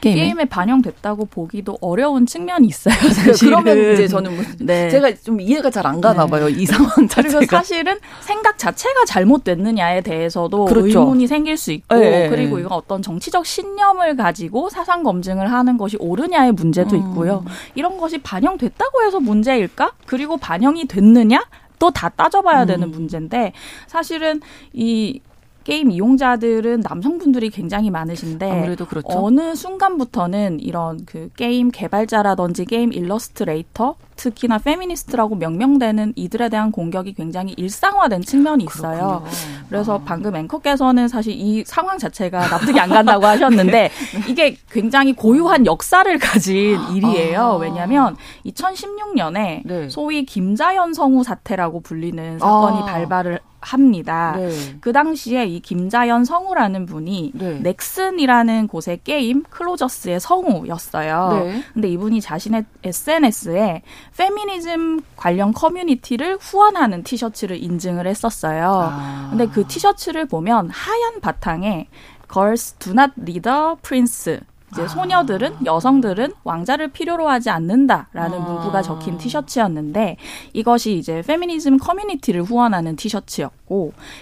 [0.01, 0.21] 게임에?
[0.21, 2.93] 게임에 반영됐다고 보기도 어려운 측면이 있어요.
[2.95, 3.33] 사실은.
[3.39, 4.89] 그러면 이제 저는 뭐 네.
[4.89, 6.31] 제가 좀 이해가 잘 안 가나 네.
[6.31, 6.49] 봐요.
[6.49, 7.39] 이 상황 자체가.
[7.39, 10.99] 그리고 사실은 생각 자체가 잘못됐느냐에 대해서도 그렇죠.
[10.99, 12.29] 의문이 생길 수 있고 네.
[12.29, 16.99] 그리고 이건 어떤 정치적 신념을 가지고 사상 검증을 하는 것이 옳으냐의 문제도 음.
[16.99, 17.43] 있고요.
[17.75, 19.93] 이런 것이 반영됐다고 해서 문제일까?
[20.05, 21.43] 그리고 반영이 됐느냐?
[21.80, 22.67] 또 다 따져봐야 음.
[22.67, 23.53] 되는 문제인데
[23.88, 24.41] 사실은
[24.73, 25.21] 이
[25.63, 29.08] 게임 이용자들은 남성분들이 굉장히 많으신데 아무래도 그렇죠.
[29.10, 37.54] 어느 순간부터는 이런 그 게임 개발자라든지 게임 일러스트레이터 특히나 페미니스트라고 명명되는 이들에 대한 공격이 굉장히
[37.56, 39.24] 일상화된 측면이 있어요.
[39.24, 39.65] 그렇군요.
[39.69, 40.02] 그래서 아.
[40.04, 43.91] 방금 앵커께서는 사실 이 상황 자체가 납득이 안 간다고 하셨는데 네.
[44.28, 47.41] 이게 굉장히 고유한 역사를 가진 일이에요.
[47.41, 47.56] 아.
[47.56, 49.89] 왜냐하면 2016년에 네.
[49.89, 52.86] 소위 김자연 성우 사태라고 불리는 사건이 아.
[52.86, 54.34] 발발을 합니다.
[54.38, 54.50] 네.
[54.82, 57.60] 그 당시에 이 김자연 성우라는 분이 네.
[57.60, 61.43] 넥슨이라는 곳의 게임 클로저스의 성우였어요.
[61.43, 61.63] 네.
[61.74, 63.82] 근데 이분이 자신의 SNS에
[64.17, 68.89] 페미니즘 관련 커뮤니티를 후원하는 티셔츠를 인증을 했었어요.
[68.91, 69.28] 아.
[69.30, 71.88] 근데 그 티셔츠를 보면 하얀 바탕에
[72.32, 74.39] Girls do not need a prince
[74.71, 74.88] 이제 아.
[74.88, 78.45] 소녀들은 여성들은 왕자를 필요로 하지 않는다라는 아.
[78.45, 80.17] 문구가 적힌 티셔츠였는데
[80.53, 83.59] 이것이 이제 페미니즘 커뮤니티를 후원하는 티셔츠였고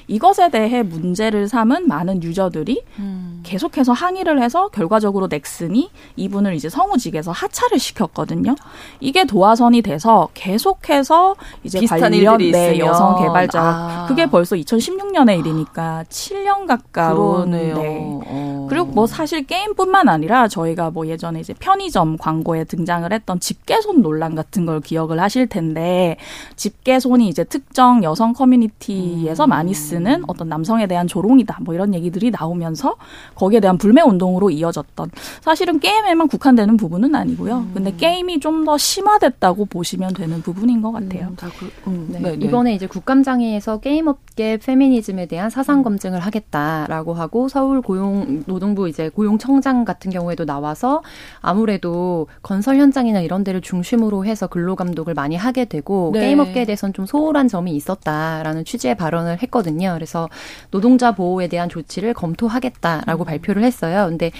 [0.07, 3.41] 이것에 대해 문제를 삼은 많은 유저들이 음.
[3.43, 8.55] 계속해서 항의를 해서 결과적으로 넥슨이 이분을 이제 성우직에서 하차를 시켰거든요.
[8.99, 14.05] 이게 도화선이 돼서 계속해서 이제 관련 네, 여성 개발자 아.
[14.07, 17.73] 그게 벌써 2016년의 일이니까 7년 가까운 네.
[17.75, 18.67] 어.
[18.69, 24.01] 그리고 뭐 사실 게임뿐만 아니라 아니라 저희가 뭐 예전에 이제 편의점 광고에 등장을 했던 집게손
[24.01, 26.17] 논란 같은 걸 기억을 하실 텐데
[26.55, 29.37] 집게손이 이제 특정 여성 커뮤니티에서 음.
[29.45, 32.95] 많이 쓰는 어떤 남성에 대한 조롱이다 뭐 이런 얘기들이 나오면서
[33.36, 37.58] 거기에 대한 불매 운동으로 이어졌던 사실은 게임에만 국한되는 부분은 아니고요.
[37.60, 37.71] 음.
[37.73, 41.28] 근데 게임이 좀 더 심화됐다고 보시면 되는 부분인 것 같아요.
[41.28, 42.19] 음, 그, 음, 네.
[42.19, 42.45] 네, 네.
[42.45, 49.86] 이번에 이제 국감장에서 게임업계 페미니즘에 대한 사상 검증을 하겠다라고 하고 서울 고용 노동부 이제 고용청장
[49.86, 51.02] 같은 경우 경우에도 나와서
[51.41, 56.21] 아무래도 건설 현장이나 이런 데를 중심으로 해서 근로 감독을 많이 하게 되고 네.
[56.21, 59.93] 게임 업계에 대해서는 좀 소홀한 점이 있었다라는 취지의 발언을 했거든요.
[59.93, 60.29] 그래서
[60.71, 63.25] 노동자 보호에 대한 조치를 검토하겠다라고 음.
[63.25, 64.05] 발표를 했어요.
[64.09, 64.31] 근데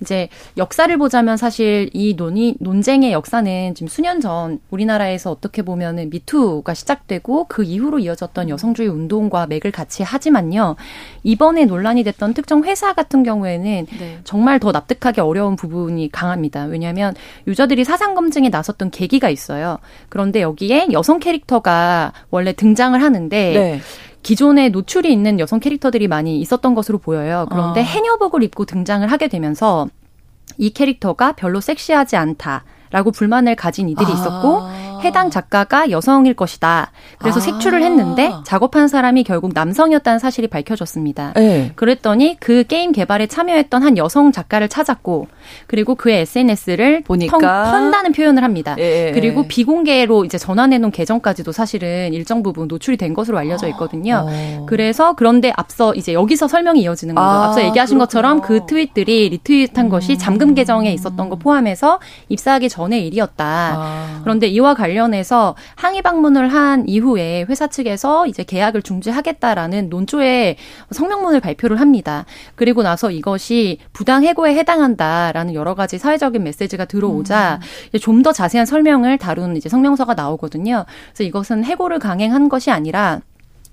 [0.00, 6.74] 이제 역사를 보자면 사실 이 논의 논쟁의 역사는 지금 수년 전 우리나라에서 어떻게 보면은 미투가
[6.74, 10.76] 시작되고 그 이후로 이어졌던 여성주의 운동과 맥을 같이 하지만요.
[11.22, 14.18] 이번에 논란이 됐던 특정 회사 같은 경우에는 네.
[14.24, 16.64] 정말 더 납득하기 어려운 부분이 강합니다.
[16.64, 17.14] 왜냐하면
[17.46, 19.78] 유저들이 사상 검증에 나섰던 계기가 있어요.
[20.08, 23.80] 그런데 여기에 여성 캐릭터가 원래 등장을 하는데 네.
[24.26, 27.46] 기존에 노출이 있는 여성 캐릭터들이 많이 있었던 것으로 보여요.
[27.48, 27.84] 그런데 아.
[27.84, 29.86] 해녀복을 입고 등장을 하게 되면서
[30.58, 32.64] 이 캐릭터가 별로 섹시하지 않다.
[32.90, 34.85] 라고 불만을 가진 이들이 있었고 아.
[35.06, 36.90] 해당 작가가 여성일 것이다.
[37.18, 37.40] 그래서 아.
[37.40, 41.32] 색출을 했는데 작업한 사람이 결국 남성이었다는 사실이 밝혀졌습니다.
[41.34, 41.72] 네.
[41.76, 45.28] 그랬더니 그 게임 개발에 참여했던 한 여성 작가를 찾았고
[45.66, 47.38] 그리고 그의 SNS를 보니까
[47.70, 48.74] 턴 다는 표현을 합니다.
[48.78, 49.12] 예.
[49.14, 54.26] 그리고 비공개로 이제 전환해 놓은 계정까지도 사실은 일정 부분 노출이 된 것으로 알려져 있거든요.
[54.28, 54.66] 어.
[54.68, 57.24] 그래서 그런데 앞서 이제 여기서 설명이 이어지는 거죠.
[57.24, 58.04] 아, 앞서 얘기하신 그렇구나.
[58.04, 59.88] 것처럼 그 트윗들이 리트윗한 음.
[59.88, 63.44] 것이 잠금 계정에 있었던 거 포함해서 입사하기 전의 일이었다.
[63.46, 64.20] 아.
[64.22, 70.56] 그런데 이와 관련 관련해서 항의 방문을 한 이후에 회사 측에서 이제 계약을 중지하겠다라는 논조의
[70.90, 72.24] 성명문을 발표를 합니다.
[72.54, 77.60] 그리고 나서 이것이 부당 해고에 해당한다라는 여러 가지 사회적인 메시지가 들어오자
[77.94, 77.98] 음.
[77.98, 80.86] 좀더 자세한 설명을 다룬 이제 성명서가 나오거든요.
[81.08, 83.20] 그래서 이것은 해고를 강행한 것이 아니라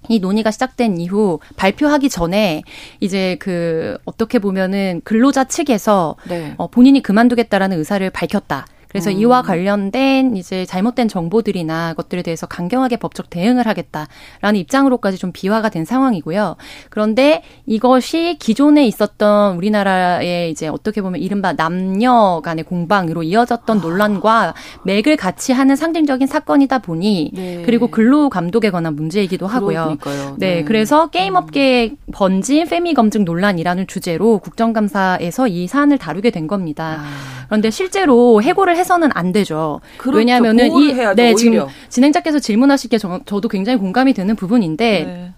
[0.10, 2.62] 이 논의가 시작된 이후 발표하기 전에
[3.00, 6.56] 이제 그 어떻게 보면은 근로자 측에서 네.
[6.58, 8.66] 어, 본인이 그만두겠다라는 의사를 밝혔다.
[8.94, 9.18] 그래서 음.
[9.18, 15.84] 이와 관련된 이제 잘못된 정보들이나 것들에 대해서 강경하게 법적 대응을 하겠다라는 입장으로까지 좀 비화가 된
[15.84, 16.56] 상황이고요.
[16.90, 23.82] 그런데 이것이 기존에 있었던 우리나라의 이제 어떻게 보면 이른바 남녀 간의 공방으로 이어졌던 아.
[23.82, 24.54] 논란과
[24.84, 27.64] 맥을 같이 하는 상징적인 사건이다 보니 네.
[27.66, 29.98] 그리고 근로 감독에 관한 문제이기도 하고요.
[29.98, 30.36] 그러니까요.
[30.38, 30.56] 네.
[30.58, 30.64] 네.
[30.64, 37.00] 그래서 게임 업계에 번진 페미 검증 논란이라는 주제로 국정감사에서 이 사안을 다루게 된 겁니다.
[37.00, 37.44] 아.
[37.48, 39.80] 그런데 실제로 해고를 해서는 안 되죠.
[39.98, 40.18] 그렇죠.
[40.18, 45.34] 왜냐하면은 이 네, 지금 진행자께서 질문하시기에 저, 저도 굉장히 공감이 되는 부분인데 네.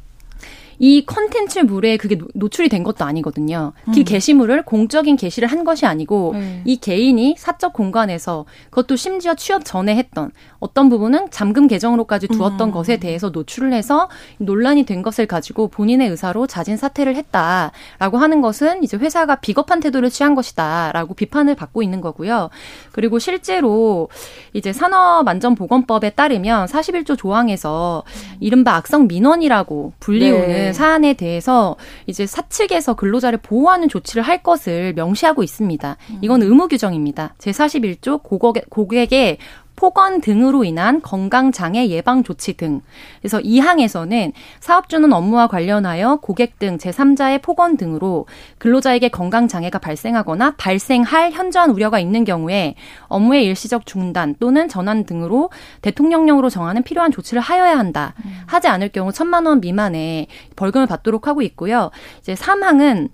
[0.80, 3.74] 이 컨텐츠물에 그게 노출이 된 것도 아니거든요.
[3.86, 3.94] 그 음.
[3.94, 6.62] 그 게시물을 공적인 게시를 한 것이 아니고 음.
[6.66, 12.74] 이 개인이 사적 공간에서 그것도 심지어 취업 전에 했던 어떤 부분은 잠금 계정으로까지 두었던 음.
[12.74, 18.84] 것에 대해서 노출을 해서 논란이 된 것을 가지고 본인의 의사로 자진 사퇴를 했다라고 하는 것은
[18.84, 22.50] 이제 회사가 비겁한 태도를 취한 것이다라고 비판을 받고 있는 거고요.
[22.92, 24.10] 그리고 실제로
[24.54, 28.04] 이제 산업안전보건법에 따르면 41조 조항에서
[28.40, 30.65] 이른바 악성 민원이라고 불리우는 네.
[30.74, 31.76] 사안에 대해서
[32.08, 35.98] 이제 사측에서 근로자를 보호하는 조치를 할 것을 명시하고 있습니다.
[36.22, 37.36] 이건 의무 규정입니다.
[37.40, 39.38] 제41조 고객, 고객의
[39.76, 42.82] 폭언 등으로 인한 건강 장애 예방 조치 등.
[43.20, 48.26] 그래서 이 항에서는 사업주는 업무와 관련하여 고객 등 제3자의 폭언 등으로
[48.58, 52.76] 근로자에게 건강 장애가 발생하거나 발생할 현저한 우려가 있는 경우에
[53.08, 55.50] 업무의 일시적 중단 또는 전환 등으로
[55.82, 58.14] 대통령령으로 정하는 필요한 조치를 하여야 한다.
[58.26, 58.32] 음.
[58.46, 61.92] 하지 않을 경우 천만 원 미만의 벌금을 받도록 하고 있고요.
[62.20, 63.10] 이제 3항은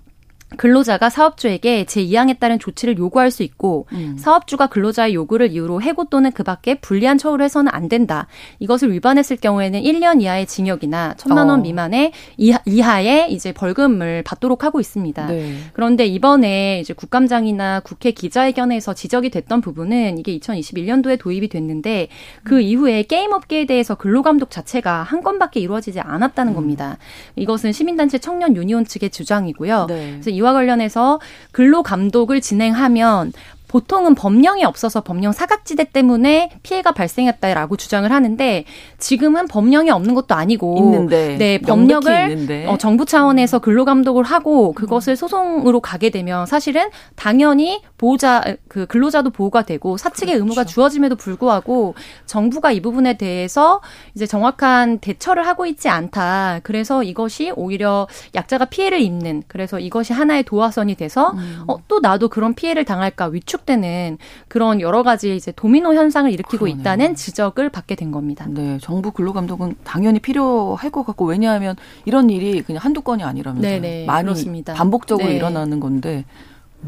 [0.56, 4.16] 근로자가 사업주에게 제2항에 따른 조치를 요구할 수 있고 음.
[4.18, 8.26] 사업주가 근로자의 요구를 이유로 해고 또는 그 밖에 불리한 처우를 해서는 안 된다.
[8.58, 11.62] 이것을 위반했을 경우에는 1년 이하의 징역이나 천만 원 어.
[11.62, 15.26] 미만의 이하, 이하 의 이제 벌금을 받도록 하고 있습니다.
[15.26, 15.56] 네.
[15.72, 22.08] 그런데 이번에 이제 국감장이나 국회 기자회견에서 지적이 됐던 부분은 이게 2021년도에 도입이 됐는데
[22.44, 22.60] 그 음.
[22.60, 26.54] 이후에 게임 업계에 대해서 근로감독 자체가 한 건밖에 이루어지지 않았다는 음.
[26.54, 26.98] 겁니다.
[27.36, 29.86] 이것은 시민단체 청년 유니온 측의 주장이고요.
[29.88, 30.10] 네.
[30.12, 31.20] 그래서 이와 관련해서
[31.52, 33.32] 근로 감독을 진행하면
[33.72, 38.64] 보통은 법령이 없어서 법령 사각지대 때문에 피해가 발생했다라고 주장을 하는데
[38.98, 45.16] 지금은 법령이 없는 것도 아니고 있는데, 네 법령을 어, 정부 차원에서 근로 감독을 하고 그것을
[45.16, 50.44] 소송으로 가게 되면 사실은 당연히 보호자 그 근로자도 보호가 되고 사측의 그렇죠.
[50.44, 51.94] 의무가 주어짐에도 불구하고
[52.26, 53.80] 정부가 이 부분에 대해서
[54.14, 56.60] 이제 정확한 대처를 하고 있지 않다.
[56.62, 61.64] 그래서 이것이 오히려 약자가 피해를 입는 그래서 이것이 하나의 도화선이 돼서 음.
[61.68, 66.64] 어, 또 나도 그런 피해를 당할까 위축 되는 그런 여러 가지 이제 도미노 현상을 일으키고
[66.64, 66.80] 그러네요.
[66.80, 68.46] 있다는 지적을 받게 된 겁니다.
[68.48, 74.06] 네, 정부 근로감독은 당연히 필요할 것 같고 왜냐하면 이런 일이 그냥 한두 건이 아니라면서 네네,
[74.06, 74.74] 많이 그렇습니다.
[74.74, 75.36] 반복적으로 네.
[75.36, 76.24] 일어나는 건데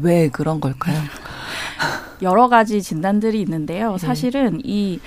[0.01, 0.97] 왜 그런 걸까요?
[2.21, 3.93] 여러 가지 진단들이 있는데요.
[3.93, 3.97] 네.
[3.97, 4.99] 사실은 이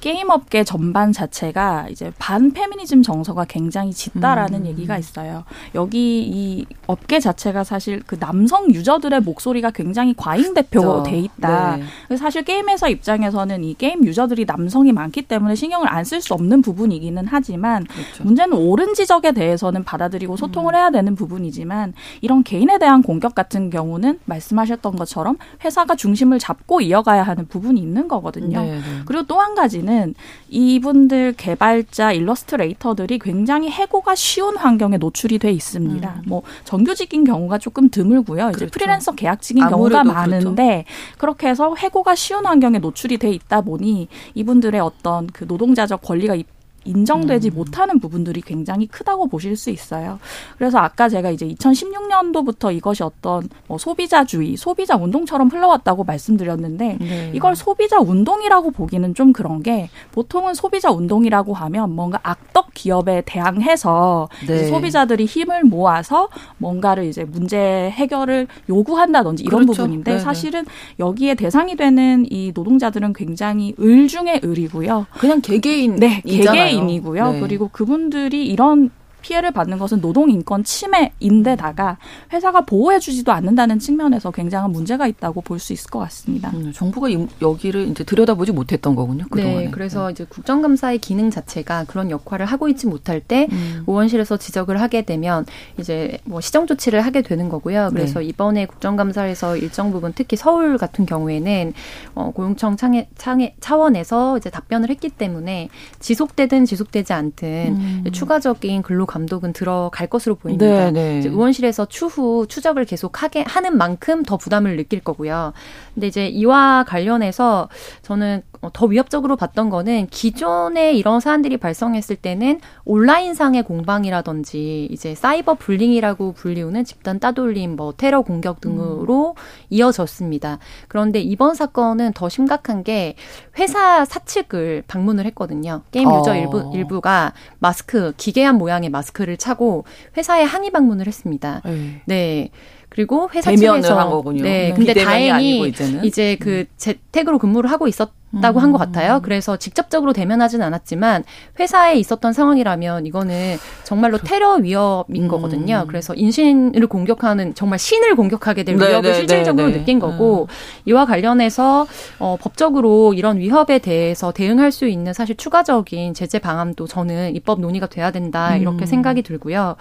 [0.00, 4.66] 게임 업계 전반 자체가 이제 반 페미니즘 정서가 굉장히 짙다라는 음.
[4.66, 5.44] 얘기가 있어요.
[5.74, 11.76] 여기 이 업계 자체가 사실 그 남성 유저들의 목소리가 굉장히 과잉 대표돼 있다.
[12.08, 12.16] 네.
[12.16, 16.62] 사실 게임 회사 입장에서는 이 게임 유저들이 남성이 많기 때문에 신경을 안 쓸 수 없는
[16.62, 18.24] 부분이기는 하지만 그렇죠.
[18.24, 20.76] 문제는 옳은 지적에 대해서는 받아들이고 소통을 음.
[20.78, 27.22] 해야 되는 부분이지만 이런 개인에 대한 공격 같은 경우는 말씀하셨던 것처럼 회사가 중심을 잡고 이어가야
[27.22, 28.60] 하는 부분이 있는 거거든요.
[28.62, 28.80] 네, 네.
[29.04, 30.14] 그리고 또 한 가지는 보면은
[30.48, 36.14] 이분들 개발자 일러스트레이터들이 굉장히 해고가 쉬운 환경에 노출이 돼 있습니다.
[36.16, 36.22] 음.
[36.26, 38.46] 뭐 정규직인 경우가 조금 드물고요.
[38.46, 38.64] 그렇죠.
[38.64, 40.12] 이제 프리랜서 계약직인 경우가 그렇죠.
[40.12, 41.18] 많은데 그렇죠.
[41.18, 46.36] 그렇게 해서 해고가 쉬운 환경에 노출이 돼 있다 보니 이분들의 어떤 그 노동자적 권리가
[46.84, 47.54] 인정되지 음.
[47.54, 50.18] 못하는 부분들이 굉장히 크다고 보실 수 있어요.
[50.58, 57.32] 그래서 아까 제가 이제 2016년도부터 이것이 어떤 뭐 소비자주의, 소비자 운동처럼 흘러왔다고 말씀드렸는데 네.
[57.34, 64.28] 이걸 소비자 운동이라고 보기는 좀 그런 게 보통은 소비자 운동이라고 하면 뭔가 악덕 기업에 대항해서
[64.46, 64.66] 네.
[64.66, 67.58] 소비자들이 힘을 모아서 뭔가를 이제 문제
[67.90, 69.82] 해결을 요구한다든지 이런 그렇죠.
[69.82, 70.22] 부분인데 네, 네.
[70.22, 70.64] 사실은
[70.98, 75.06] 여기에 대상이 되는 이 노동자들은 굉장히 을 중에 을이고요.
[75.18, 77.32] 그냥 개개인 네, 개개인 개개인이고요.
[77.32, 77.40] 네.
[77.40, 81.98] 그리고 그분들이 이런 피해를 받는 것은 노동인권 침해인데다가
[82.32, 86.50] 회사가 보호해주지도 않는다는 측면에서 굉장한 문제가 있다고 볼 수 있을 것 같습니다.
[86.54, 87.08] 음, 정부가
[87.40, 89.26] 여기를 이제 들여다보지 못했던 거군요.
[89.30, 89.64] 그동안에.
[89.66, 90.12] 네, 그래서 네.
[90.12, 93.84] 이제 국정감사의 기능 자체가 그런 역할을 하고 있지 못할 때 음.
[93.86, 95.44] 의원실에서 지적을 하게 되면
[95.78, 97.90] 이제 뭐 시정 조치를 하게 되는 거고요.
[97.92, 98.26] 그래서 네.
[98.26, 101.74] 이번에 국정감사에서 일정 부분 특히 서울 같은 경우에는
[102.14, 105.68] 어, 고용청 창에, 창에 차원에서 이제 답변을 했기 때문에
[106.00, 108.04] 지속되든 지속되지 않든 음.
[108.12, 110.90] 추가적인 근로 감독은 들어갈 것으로 보입니다.
[110.92, 111.28] 네, 네.
[111.28, 115.52] 의원실에서 추후 추적을 계속 하게 하는 만큼 더 부담을 느낄 거고요.
[115.94, 117.68] 근데 이제 이와 관련해서
[118.02, 118.42] 저는
[118.72, 126.84] 더 위협적으로 봤던 거는 기존에 이런 사안들이 발생했을 때는 온라인상의 공방이라든지 이제 사이버 불링이라고 불리우는
[126.84, 129.42] 집단 따돌림, 뭐 테러 공격 등으로 음.
[129.70, 130.58] 이어졌습니다.
[130.88, 133.16] 그런데 이번 사건은 더 심각한 게
[133.58, 135.80] 회사 사측을 방문을 했거든요.
[135.90, 136.36] 게임 유저 어.
[136.36, 139.84] 일부 일부가 마스크 기괴한 모양의 마스크 를 차고
[140.16, 141.62] 회사에 항의 방문을 했습니다.
[141.64, 142.02] 네.
[142.06, 142.50] 네.
[142.90, 144.42] 그리고 회사 측에서 한 거군요.
[144.42, 145.72] 네, 근데 다행히
[146.02, 146.66] 이제 그 음.
[146.76, 148.10] 재택으로 근무를 하고 있었
[148.40, 148.64] 다고 음.
[148.64, 149.20] 한것 같아요.
[149.22, 151.24] 그래서 직접적으로 대면하지는 않았지만
[151.58, 155.28] 회사에 있었던 상황이라면 이거는 정말로 그 테러 위협인 음.
[155.28, 155.84] 거거든요.
[155.88, 159.78] 그래서 인신을 공격하는 정말 신을 공격하게 될 네, 위협을 네, 실질적으로 네, 네.
[159.80, 160.46] 느낀 거고 음.
[160.86, 161.88] 이와 관련해서
[162.20, 167.86] 어, 법적으로 이런 위협에 대해서 대응할 수 있는 사실 추가적인 제재 방안도 저는 입법 논의가
[167.86, 168.86] 돼야 된다 이렇게 음.
[168.86, 169.74] 생각이 들고요.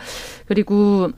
[0.48, 1.12] 그리고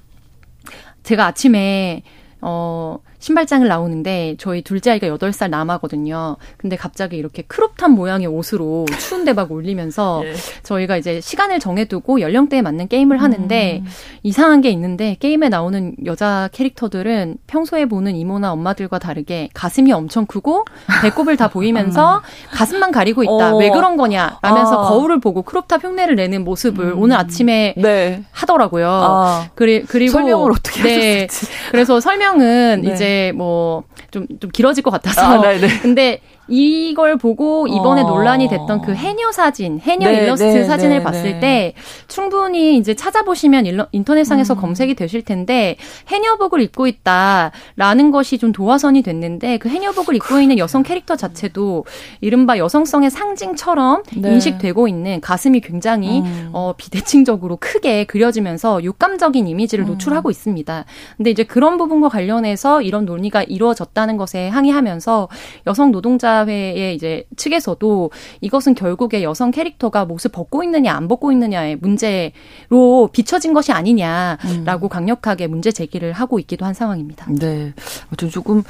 [1.03, 2.03] 제가 아침에
[2.41, 6.37] 어 신발장을 나오는데 저희 둘째 아이가 8살 남아거든요.
[6.57, 10.33] 근데 갑자기 이렇게 크롭탑 모양의 옷으로 추운데 막 올리면서 예.
[10.63, 13.89] 저희가 이제 시간을 정해두고 연령대에 맞는 게임을 하는데 음.
[14.23, 20.65] 이상한 게 있는데 게임에 나오는 여자 캐릭터들은 평소에 보는 이모나 엄마들과 다르게 가슴이 엄청 크고
[21.03, 22.17] 배꼽을 다 보이면서
[22.51, 22.55] 음.
[22.55, 23.53] 가슴만 가리고 있다.
[23.53, 23.57] 어.
[23.57, 24.39] 왜 그런 거냐?
[24.41, 24.89] 라면서 아.
[24.89, 26.99] 거울을 보고 크롭탑 흉내를 내는 모습을 음.
[26.99, 28.23] 오늘 아침에 네.
[28.31, 28.89] 하더라고요.
[28.89, 29.49] 아.
[29.53, 31.21] 그리, 그리고 설명을 어떻게 네.
[31.21, 31.51] 하셨을지.
[31.69, 32.93] 그래서 설명은 네.
[32.93, 35.21] 이제 뭐 좀 좀 길어질 것 같아서.
[35.21, 36.21] 아, 근데
[36.51, 38.07] 이걸 보고 이번에 어.
[38.07, 41.39] 논란이 됐던 그 해녀 사진, 해녀 네, 일러스트 네, 사진을 네, 봤을 네.
[41.39, 41.73] 때
[42.09, 44.59] 충분히 이제 찾아보시면 일러, 인터넷상에서 음.
[44.59, 45.77] 검색이 되실 텐데
[46.09, 51.85] 해녀복을 입고 있다라는 것이 좀 도화선이 됐는데 그 해녀복을 입고 있는 여성 캐릭터 자체도
[52.19, 54.33] 이른바 여성성의 상징처럼 네.
[54.33, 56.49] 인식되고 있는 가슴이 굉장히 음.
[56.51, 59.87] 어, 비대칭적으로 크게 그려지면서 육감적인 이미지를 음.
[59.91, 60.31] 노출하고 음.
[60.31, 60.85] 있습니다.
[61.15, 65.29] 근데 이제 그런 부분과 관련해서 이런 논의가 이루어졌다는 것에 항의하면서
[65.67, 68.11] 여성 노동자 사회의 이제 측에서도
[68.41, 74.89] 이것은 결국에 여성 캐릭터가 옷을 벗고 있느냐 안 벗고 있느냐의 문제로 비춰진 것이 아니냐라고 음.
[74.89, 77.27] 강력하게 문제 제기를 하고 있기도 한 상황입니다.
[77.29, 77.73] 네.
[78.17, 78.63] 좀 조금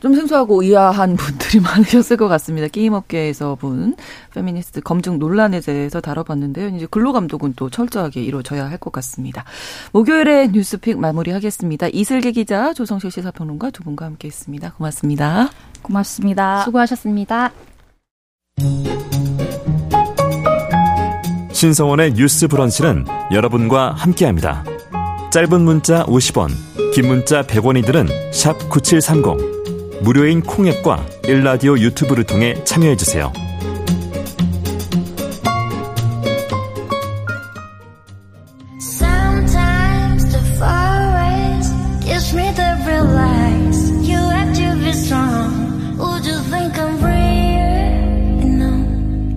[0.00, 2.68] 좀 생소하고 의아한 분들이 많으셨을 것 같습니다.
[2.68, 3.96] 게임업계에서 본
[4.34, 6.68] 페미니스트 검증 논란에 대해서 다뤄봤는데요.
[6.76, 9.44] 이제 근로감독은 또 철저하게 이루어져야 할 것 같습니다.
[9.92, 11.88] 목요일에 뉴스픽 마무리하겠습니다.
[11.92, 14.72] 이슬기 기자, 조성실 시사평론가 두 분과 함께했습니다.
[14.78, 15.50] 고맙습니다.
[15.82, 16.64] 고맙습니다.
[16.64, 17.52] 수고하셨습니다.
[21.52, 24.64] 신성원의 뉴스 브런치는 여러분과 함께합니다.
[25.30, 26.48] 짧은 문자 50원,
[26.94, 28.08] 긴 문자 100원이들은
[28.70, 29.59] 9730.
[30.02, 33.32] 무료인 콩앱과 일라디오 유튜브를 통해 참여해주세요.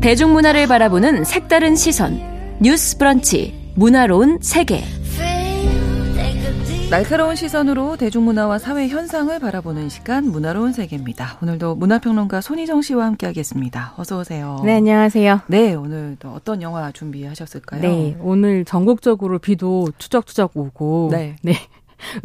[0.02, 2.20] 대중문화를 바라보는 색다른 시선.
[2.60, 3.72] 뉴스 브런치.
[3.76, 4.84] 문화로운 세계
[6.94, 11.40] 날카로운 시선으로 대중문화와 사회 현상을 바라보는 시간 문화로운 세계입니다.
[11.42, 13.96] 오늘도 문화평론가 손희정 씨와 함께하겠습니다.
[13.98, 14.62] 어서 오세요.
[14.64, 15.40] 네, 안녕하세요.
[15.48, 17.82] 네, 오늘도 어떤 영화 준비하셨을까요?
[17.82, 21.36] 네, 오늘 전국적으로 비도 추적추적 오고 네.
[21.42, 21.54] 네.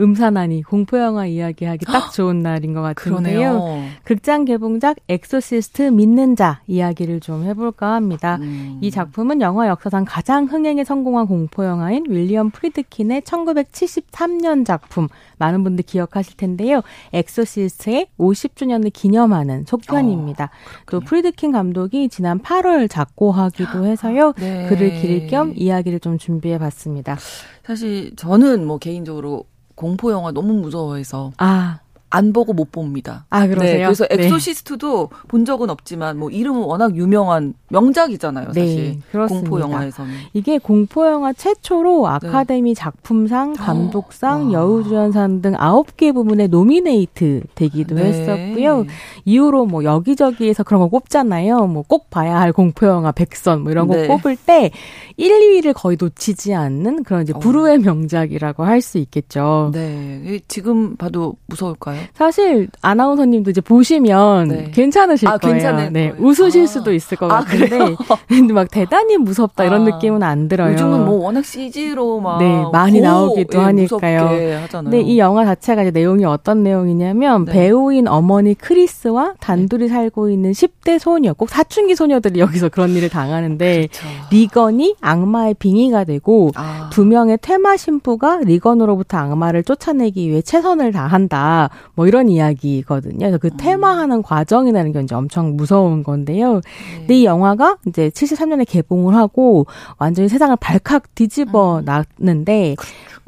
[0.00, 3.60] 음산하니 공포 영화 이야기하기 딱 좋은 날인 것 같은데요.
[3.60, 3.84] 그러네요.
[4.04, 8.38] 극장 개봉작 엑소시스트 믿는 자 이야기를 좀 해볼까 합니다.
[8.40, 8.78] 음.
[8.80, 15.08] 이 작품은 영화 역사상 가장 흥행에 성공한 공포 영화인 윌리엄 프리드킨의 1973년 작품
[15.38, 16.82] 많은 분들 기억하실 텐데요.
[17.12, 20.44] 엑소시스트의 50주년을 기념하는 속편입니다.
[20.44, 20.48] 어,
[20.90, 24.32] 또 프리드킨 감독이 지난 8월 작고하기도 해서요.
[24.38, 24.66] 네.
[24.68, 27.16] 그를 기릴 겸 이야기를 좀 준비해 봤습니다.
[27.64, 29.44] 사실 저는 뭐 개인적으로
[29.78, 31.30] 공포 영화 너무 무서워해서.
[31.38, 31.78] 아
[32.10, 33.26] 안 보고 못 봅니다.
[33.30, 33.78] 아, 그러세요?
[33.78, 34.24] 네, 그래서 네.
[34.24, 35.16] 엑소시스트도 네.
[35.28, 38.76] 본 적은 없지만 뭐 이름은 워낙 유명한 명작이잖아요, 네, 사실.
[38.76, 39.50] 네, 그렇습니다.
[39.50, 40.12] 공포 영화에서는.
[40.32, 42.28] 이게 공포 영화 최초로 네.
[42.28, 48.04] 아카데미 작품상, 감독상, 여우주연상 등 9개 부문에 노미네이트 되기도 네.
[48.04, 48.86] 했었고요.
[49.24, 51.66] 이후로 뭐 여기저기에서 그런 거 꼽잖아요.
[51.66, 54.70] 뭐 꼭 봐야 할 공포 영화 백선 뭐 이런 거 꼽을 때
[55.16, 55.30] 1,
[55.62, 57.38] 2위를 거의 놓치지 않는 그런 이제 어.
[57.38, 59.70] 불후의 명작이라고 할 수 있겠죠.
[59.74, 60.38] 네.
[60.48, 61.97] 지금 봐도 무서울까요?
[62.14, 64.70] 사실 아나운서님도 이제 보시면 네.
[64.72, 65.90] 괜찮으실 아, 거예요.
[65.90, 66.10] 네.
[66.10, 66.14] 거예요.
[66.18, 66.66] 웃으실 아.
[66.66, 67.96] 수도 있을 것 아, 같은데
[68.28, 69.84] 근데 막 대단히 무섭다 이런 아.
[69.84, 70.72] 느낌은 안 들어요.
[70.72, 74.68] 요즘은 뭐 워낙 CG로 막 네, 많이 고, 나오기도 예, 하니까요.
[74.70, 77.52] 근데 이 영화 자체가 이제 내용이 어떤 내용이냐면 네.
[77.52, 79.88] 배우인 어머니 크리스와 단둘이 네.
[79.88, 84.06] 살고 있는 10대 소녀, 꼭 사춘기 소녀들이 여기서 그런 일을 당하는데 그렇죠.
[84.30, 86.90] 리건이 악마의 빙의가 되고 아.
[86.92, 91.70] 두 명의 테마 신부가 리건으로부터 악마를 쫓아내기 위해 최선을 다한다.
[91.98, 93.18] 뭐 이런 이야기거든요.
[93.18, 93.56] 그래서 그 음.
[93.56, 96.60] 테마하는 과정이라는 게 이제 엄청 무서운 건데요.
[96.60, 96.98] 네.
[96.98, 99.66] 근데 이 영화가 이제 73년에 개봉을 하고
[99.98, 101.84] 완전히 세상을 발칵 뒤집어 음.
[102.20, 102.76] 놨는데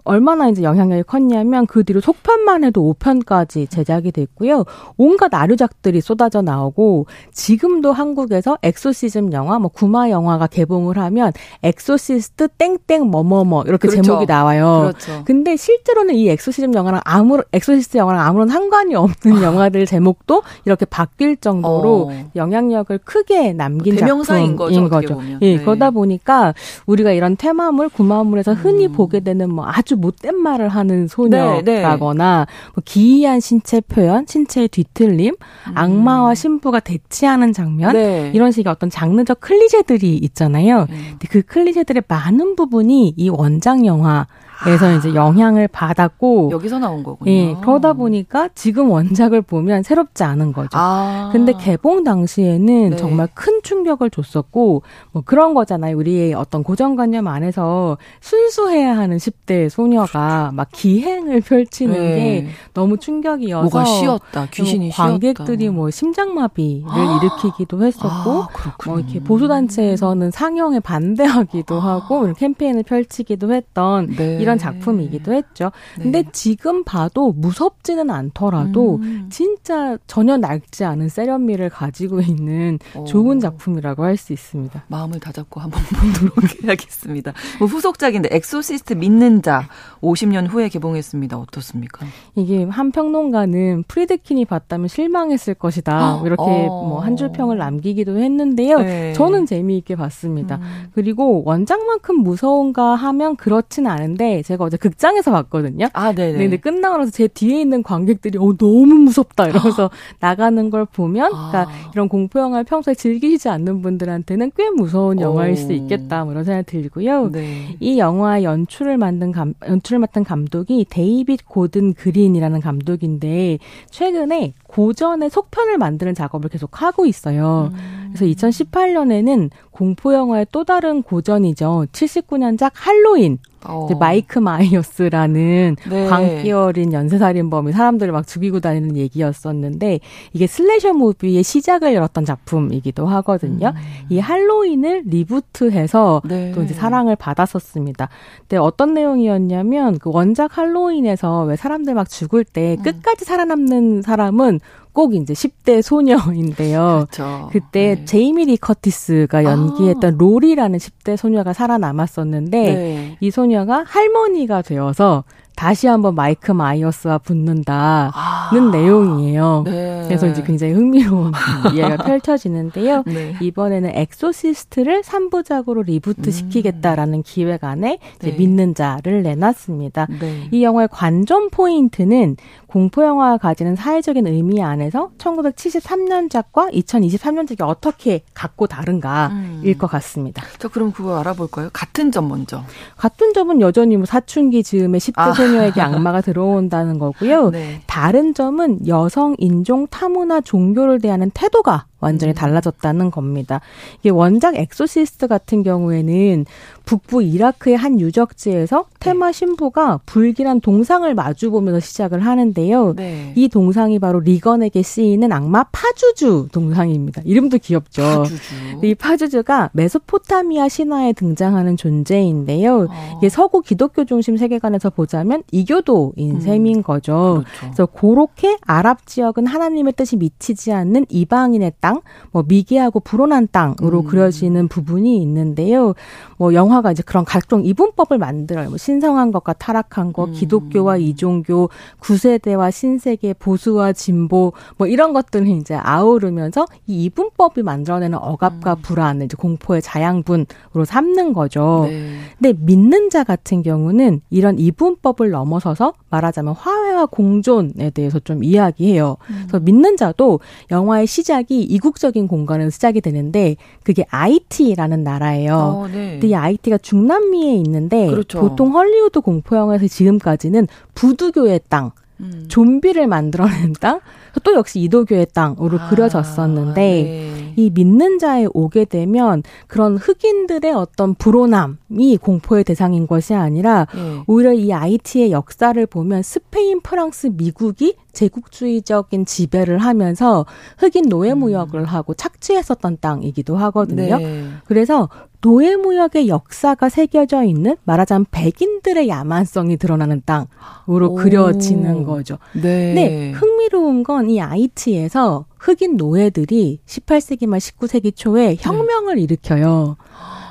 [0.05, 4.65] 얼마나 이제 영향력이 컸냐면 그 뒤로 속편만 해도 5편까지 제작이 됐고요.
[4.97, 11.33] 온갖 아류작들이 쏟아져 나오고 지금도 한국에서 엑소시즘 영화, 뭐 구마 영화가 개봉을 하면
[11.63, 14.03] 엑소시스트 땡땡 뭐뭐뭐 이렇게 그렇죠.
[14.03, 14.91] 제목이 나와요.
[14.93, 15.25] 그렇죠.
[15.25, 19.43] 근데 실제로는 이 엑소시즘 영화랑 아무 엑소시스트 영화랑 아무런 상관이 없는 아.
[19.43, 22.31] 영화들 제목도 이렇게 바뀔 정도로 어.
[22.37, 25.15] 영향력을 크게 남긴 대명사인 작품인 거죠.
[25.17, 25.21] 거죠.
[25.43, 25.63] 예, 네.
[25.63, 26.55] 그러다 보니까
[26.87, 28.93] 우리가 이런 테마물, 구마물에서 흔히 음.
[28.93, 32.71] 보게 되는 뭐 아주 못된 말을 하는 소녀라거나 네, 네.
[32.75, 35.73] 뭐 기이한 신체 표현, 신체의 뒤틀림, 음.
[35.75, 38.31] 악마와 신부가 대치하는 장면 네.
[38.35, 40.87] 이런 식의 어떤 장르적 클리셰들이 있잖아요.
[40.91, 41.07] 음.
[41.11, 44.27] 근데 그 클리셰들의 많은 부분이 이 원작 영화
[44.67, 44.93] 에서 아.
[44.93, 47.31] 이제 영향을 받았고 여기서 나온 거군요.
[47.31, 50.71] 예, 그러다 보니까 지금 원작을 보면 새롭지 않은 거죠.
[50.73, 51.31] 아.
[51.33, 52.97] 근데 개봉 당시에는 네.
[52.97, 54.83] 정말 큰 충격을 줬었고
[55.13, 55.97] 뭐 그런 거잖아요.
[55.97, 62.15] 우리의 어떤 고정관념 안에서 순수해야 하는 10대 소녀가 막 기행을 펼치는 네.
[62.15, 64.47] 게 너무 충격이어서 뭐가 쉬었다.
[64.51, 65.75] 귀신이 관객들이 쉬었다.
[65.75, 67.21] 뭐 심장마비를 아.
[67.23, 68.09] 일으키기도 했었고
[68.43, 68.49] 아,
[68.87, 71.81] 뭐 이렇게 보수 단체에서는 상영에 반대하기도 아.
[71.81, 74.39] 하고 캠페인을 펼치기도 했던 네.
[74.41, 75.71] 이런 이런 작품이기도 했죠.
[75.99, 76.03] 네.
[76.05, 79.27] 근데 지금 봐도 무섭지는 않더라도 음.
[79.31, 83.05] 진짜 전혀 낡지 않은 세련미를 가지고 있는 오.
[83.05, 84.85] 좋은 작품이라고 할 수 있습니다.
[84.89, 85.81] 마음을 다잡고 한번
[86.21, 87.33] 보도록 해야겠습니다.
[87.59, 89.67] 뭐 후속작인데 엑소시스트 믿는 자
[90.03, 91.39] 50년 후에 개봉했습니다.
[91.39, 92.05] 어떻습니까?
[92.35, 96.17] 이게 한 평론가는 프리드킨이 봤다면 실망했을 것이다.
[96.19, 96.87] 뭐 이렇게 어.
[96.89, 98.79] 뭐 한 줄 평을 남기기도 했는데요.
[98.81, 99.13] 네.
[99.15, 100.57] 저는 재미있게 봤습니다.
[100.57, 100.91] 음.
[100.95, 105.89] 그리고 원작만큼 무서운가 하면 그렇진 않은데 제가 어제 극장에서 봤거든요.
[105.93, 106.39] 아, 네네.
[106.39, 111.51] 근데 끝나고 나서 제 뒤에 있는 관객들이 어 너무 무섭다 이러면서 나가는 걸 보면 아.
[111.51, 116.45] 그러니까 이런 공포 영화를 평소에 즐기시지 않는 분들한테는 꽤 무서운 영화일 수 있겠다 뭐 이런
[116.45, 117.31] 생각이 들고요.
[117.31, 117.77] 네.
[117.81, 123.59] 이 영화 연출을 만든 감, 연출을 맡은 감독이 데이빗 고든 그린이라는 감독인데
[123.91, 127.71] 최근에 고전의 속편을 만드는 작업을 계속 하고 있어요.
[127.73, 128.13] 음.
[128.15, 129.51] 그래서 2018년에는
[129.81, 131.87] 공포 영화의 또 다른 고전이죠.
[131.91, 133.89] 79년작 할로윈 어.
[133.99, 136.07] 마이크 마이어스라는 네.
[136.07, 140.01] 광기 어린 연쇄살인범이 사람들을 막 죽이고 다니는 얘기였었는데
[140.35, 143.69] 이게 slasher movie의 시작을 열었던 작품이기도 하거든요.
[143.69, 144.07] 음.
[144.11, 146.53] 이 할로윈을 reboot해서 네.
[146.53, 148.11] 또 이제 사랑을 받았었습니다.
[148.41, 152.83] 근데 어떤 내용이었냐면 그 원작 할로윈에서 왜 사람들 막 죽을 때 음.
[152.83, 154.61] 끝까지 살아남는 사람은
[154.93, 157.07] 꼭 이제 10대 소녀인데요.
[157.11, 157.49] 그렇죠.
[157.53, 158.05] 그때 네.
[158.05, 160.17] 제이미 리 커티스가 연기했던 아.
[160.19, 163.17] 로리라는 10대 소녀가 살아남았었는데 네.
[163.21, 165.25] 이 소녀가 할머니가 되어서
[165.61, 169.65] 다시 한번 마이크 마이어스와 붙는다는 아, 내용이에요.
[169.67, 170.05] 네.
[170.07, 171.33] 그래서 이제 굉장히 흥미로운
[171.75, 173.03] 이야기가 펼쳐지는데요.
[173.05, 173.37] 네.
[173.43, 177.23] 이번에는 엑소시스트를 3부작으로 reboot 시키겠다라는 음.
[177.23, 178.33] 기획 안에 네.
[178.33, 180.07] 믿는 자를 내놨습니다.
[180.19, 180.49] 네.
[180.51, 182.37] 이 영화의 관전 포인트는
[182.67, 189.31] 공포 영화가 가지는 사회적인 의미 안에서 1973년작과 2023년작이 어떻게 같고 다른가일
[189.67, 189.75] 음.
[189.77, 190.43] 것 같습니다.
[190.57, 191.69] 자, 그럼 그거 알아볼까요?
[191.75, 192.65] 같은 점 먼저.
[192.97, 195.33] 같은 점은 여전히 뭐 사춘기 즈음에 10대 아.
[195.51, 197.51] 소녀에게 악마가 들어온다는 거고요.
[197.51, 197.83] 네.
[197.87, 202.35] 다른 점은 여성 인종 타문화나 종교를 대하는 태도가 완전히 음.
[202.35, 203.61] 달라졌다는 겁니다.
[204.01, 206.47] 이게 원작 엑소시스트 같은 경우에는
[206.85, 209.33] 북부 이라크의 한 유적지에서 퇴마 네.
[209.33, 212.95] 신부가 불길한 동상을 마주보면서 시작을 하는데요.
[212.97, 213.33] 네.
[213.37, 217.23] 이 동상이 바로 리건에게 씌이는 악마 파주주 동상입니다.
[217.25, 218.03] 이름도 귀엽죠.
[218.03, 218.55] 파주주.
[218.83, 222.89] 이 파주주가 메소포타미아 신화에 등장하는 존재인데요.
[222.91, 223.19] 어.
[223.19, 226.41] 이게 서구 기독교 중심 세계관에서 보자면 이교도인 음.
[226.41, 227.45] 셈인 거죠.
[227.45, 227.61] 그렇죠.
[227.61, 231.90] 그래서 고렇게 아랍 지역은 하나님의 뜻이 미치지 않는 이방인의 땅,
[232.33, 234.05] 뭐 미개하고 불온한 땅으로 음.
[234.05, 235.95] 그려지는 부분이 있는데요.
[236.37, 238.69] 뭐 영화가 이제 그런 각종 이분법을 만들어요.
[238.71, 240.33] 뭐 신성한 것과 타락한 것, 음.
[240.33, 241.69] 기독교와 이종교,
[241.99, 248.83] 구세대와 신세계, 보수와 진보 뭐 이런 것들을 이제 아우르면서 이 이분법이 만들어내는 억압과 음.
[248.83, 251.87] 불안, 이제 공포의 자양분으로 삼는 거죠.
[251.89, 252.17] 네.
[252.39, 259.17] 근데 믿는 자 같은 경우는 이런 이분법을 넘어서서 말하자면 화해와 공존에 대해서 좀 이야기해요.
[259.31, 259.45] 음.
[259.49, 265.55] 그래서 믿는 자도 영화의 시작이 이국적인 공간에서 시작이 되는데 그게 IT라는 나라예요.
[265.55, 266.13] 어, 네.
[266.13, 268.41] 근데 이 IT가 중남미에 있는데 그렇죠.
[268.41, 272.45] 보통 헐리우드 공포 영화에서 지금까지는 부두교의 땅, 음.
[272.49, 274.01] 좀비를 만들어낸 땅,
[274.45, 277.55] 또 역시 이도교의 땅으로 아, 그려졌었는데 네.
[277.57, 284.23] 이 믿는 자에 오게 되면 그런 흑인들의 어떤 불온함이 공포의 대상인 것이 아니라 네.
[284.27, 290.47] 오히려 이 IT의 역사를 보면 스페인, 프랑스, 미국이 제국주의적인 지배를 하면서
[290.79, 291.85] 흑인 노예 무역을 음.
[291.85, 294.19] 하고 착취했었던 땅이기도 하거든요.
[294.19, 294.49] 네.
[294.65, 295.09] 그래서
[295.41, 301.15] 노예 무역의 역사가 새겨져 있는 말하자면 백인들의 야만성이 드러나는 땅으로 오.
[301.15, 302.37] 그려지는 거죠.
[302.53, 302.93] 네.
[302.95, 303.31] 네.
[303.33, 309.23] 흥미로운 건 이 아이티에서 흑인 노예들이 18세기 말 19세기 초에 혁명을 네.
[309.23, 309.97] 일으켜요.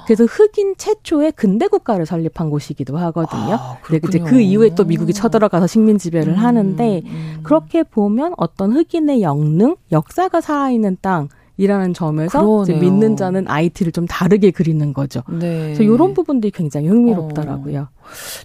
[0.10, 3.54] 그래서 흑인 최초의 근대 국가를 설립한 곳이기도 하거든요.
[3.54, 7.40] 아, 근데 이제 그 이후에 또 미국이 쳐들어가서 식민 지배를 음, 하는데 음.
[7.44, 11.30] 그렇게 보면 어떤 흑인의 영능, 역사가 살아있는 땅
[11.60, 15.24] 이라는 점에서 믿는 자는 아이티를 좀 다르게 그리는 거죠.
[15.28, 15.74] 네.
[15.76, 17.82] 그래서 이런 부분들이 굉장히 흥미롭더라고요.
[17.82, 18.00] 어.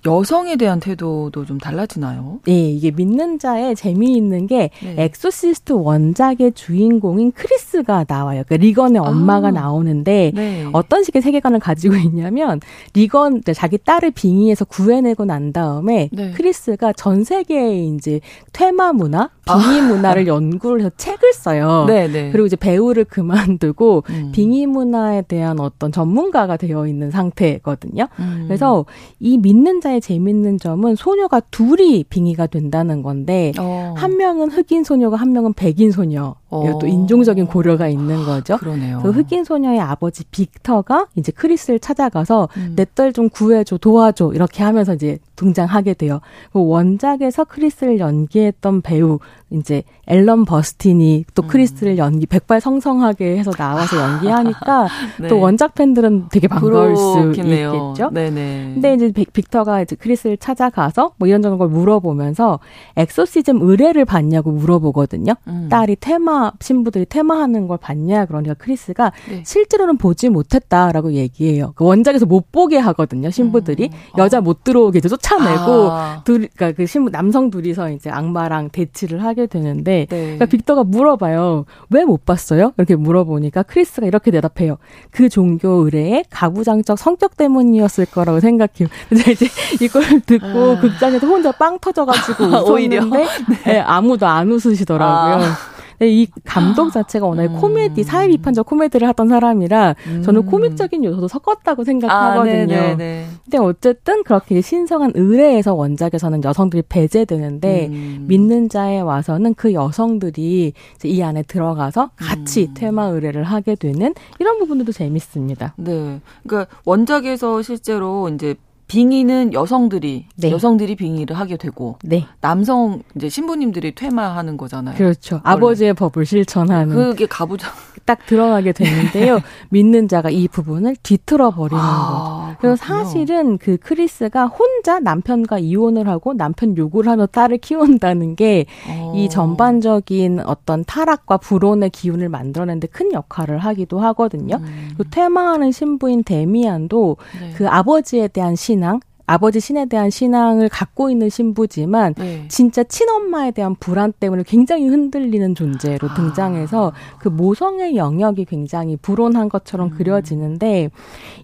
[0.04, 2.40] 여성에 대한 태도도 좀 달라지나요?
[2.44, 4.94] 네, 이게 믿는 자의 재미있는 게 네.
[4.98, 8.42] 엑소시스트 원작의 주인공인 크리스가 나와요.
[8.46, 9.52] 그러니까 리건의 엄마가 아.
[9.52, 10.68] 나오는데 네.
[10.72, 12.60] 어떤 식의 세계관을 가지고 있냐면
[12.94, 16.32] 리건 자기 딸을 빙의에서 구해내고 난 다음에 네.
[16.32, 18.20] 크리스가 전 세계의 이제
[18.52, 19.86] 퇴마 문화, 빙의 아.
[19.86, 21.84] 문화를 연구를 해서 책을 써요.
[21.86, 22.30] 네, 네.
[22.32, 24.32] 그리고 이제 배우를 그만두고 음.
[24.32, 28.08] 빙의 문화에 대한 어떤 전문가가 되어 있는 상태거든요.
[28.18, 28.44] 음.
[28.46, 28.84] 그래서
[29.20, 33.94] 이 믿는 자의 재밌는 점은 소녀가 둘이 빙의가 된다는 건데 어.
[33.96, 36.34] 한 명은 흑인 소녀가 한 명은 백인 소녀.
[36.54, 36.78] 어.
[36.78, 38.56] 또 인종적인 고려가 있는 거죠.
[38.58, 39.00] 그러네요.
[39.02, 42.74] 그 흑인 소녀의 아버지 빅터가 이제 크리스를 찾아가서 음.
[42.76, 46.20] 내딸 좀 구해줘 도와줘 이렇게 하면서 이제 등장하게 돼요.
[46.52, 49.18] 그 원작에서 크리스를 연기했던 배우
[49.50, 51.48] 이제 엘렌 버스틴이 또 음.
[51.48, 54.88] 크리스를 연기 백발성성하게 해서 나와서 연기하니까
[55.20, 55.28] 네.
[55.28, 58.10] 또 원작 팬들은 되게 반가울 수 있겠죠.
[58.12, 58.72] 네네.
[58.74, 62.58] 근데 이제 빅터가 이제 크리스를 찾아가서 뭐 이런저런 걸 물어보면서
[62.96, 65.34] exorcism 의뢰를 받냐고 물어보거든요.
[65.46, 65.68] 음.
[65.70, 69.42] 딸이 퇴마 신부들이 퇴마하는 걸 봤냐 그러니까 크리스가 네.
[69.44, 71.72] 실제로는 보지 못했다라고 얘기해요.
[71.76, 73.30] 그 원작에서 못 보게 하거든요.
[73.30, 74.18] 신부들이 음.
[74.18, 76.22] 여자 못 들어오게 쫓아내고 아.
[76.24, 80.16] 둘 그러니까 그 신부 남성 둘이서 이제 악마랑 대치를 하게 되는데 네.
[80.22, 81.64] 그러니까 빅터가 물어봐요.
[81.90, 82.72] 왜 못 봤어요?
[82.76, 84.76] 이렇게 물어보니까 크리스가 이렇게 대답해요.
[85.10, 88.88] 그 종교 의뢰의 가부장적 성격 때문이었을 거라고 생각해요.
[89.08, 89.46] 근데 이제
[89.80, 90.80] 이걸 듣고 아.
[90.80, 93.26] 극장에서 혼자 빵 터져가지고 웃었는데
[93.66, 93.80] 네.
[93.80, 95.44] 아무도 안 웃으시더라고요.
[95.44, 95.73] 아.
[95.98, 97.60] 네, 이 감독 자체가 워낙 음.
[97.60, 100.22] 코미디 사회 비판적 코미디를 하던 사람이라 음.
[100.22, 102.76] 저는 코믹적인 요소도 섞었다고 생각하거든요.
[102.76, 108.24] 아, 근데 어쨌든 그렇게 신성한 의뢰에서 원작에서는 여성들이 배제되는데 음.
[108.28, 110.72] 믿는 자에 와서는 그 여성들이
[111.04, 112.74] 이 안에 들어가서 같이 음.
[112.74, 115.74] 테마 의뢰를 하게 되는 이런 부분들도 재밌습니다.
[115.76, 116.20] 네.
[116.46, 118.54] 그러니까 원작에서 실제로 이제
[118.94, 120.50] 빙의는 여성들이 네.
[120.52, 122.26] 여성들이 빙의를 하게 되고 네.
[122.40, 124.94] 남성 이제 신부님들이 퇴마하는 거잖아요.
[124.96, 125.40] 그렇죠.
[125.44, 125.56] 원래.
[125.56, 127.72] 아버지의 법을 실천하는 그게 가부장
[128.04, 129.40] 딱 들어가게 되는데요.
[129.70, 132.56] 믿는 자가 이 부분을 뒤틀어 버리는 아, 거죠.
[132.60, 139.28] 그래서 사실은 그 크리스가 혼자 남편과 이혼을 하고 남편 요구를 하며 딸을 키운다는 게이 어.
[139.28, 144.56] 전반적인 어떤 타락과 불온의 기운을 만들어내는데 큰 역할을 하기도 하거든요.
[144.56, 144.90] 음.
[144.96, 147.52] 그 퇴마하는 신부인 데미안도 네.
[147.56, 152.44] 그 아버지에 대한 신 신앙, 아버지 신에 대한 신앙을 갖고 있는 신부지만 네.
[152.48, 156.14] 진짜 친엄마에 대한 불안 때문에 굉장히 흔들리는 존재로 아.
[156.14, 159.96] 등장해서 그 모성의 영역이 굉장히 불온한 것처럼 음.
[159.96, 160.90] 그려지는데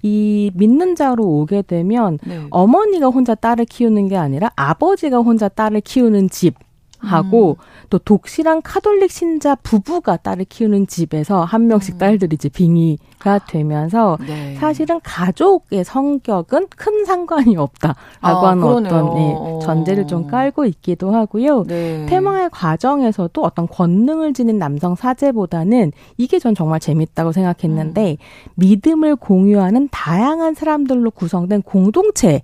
[0.03, 2.47] 이 믿는 자로 오게 되면 네.
[2.51, 6.57] 어머니가 혼자 딸을 키우는 게 아니라 아버지가 혼자 딸을 키우는 집
[6.99, 7.65] 하고 음.
[7.91, 11.99] 또 독실한 카톨릭 신자 부부가 딸을 키우는 집에서 한 명씩 음.
[11.99, 14.55] 딸들이 이제 빙의가 되면서 네.
[14.55, 18.95] 사실은 가족의 성격은 큰 상관이 없다라고 아, 하는 그러네요.
[18.95, 21.65] 어떤 네, 전제를 좀 깔고 있기도 하고요.
[21.65, 22.07] 네.
[22.07, 28.51] 테마의 과정에서도 어떤 권능을 지닌 남성 사제보다는 이게 전 정말 재밌다고 생각했는데 음.
[28.55, 32.43] 믿음을 공유하는 다양한 사람들로 구성된 공동체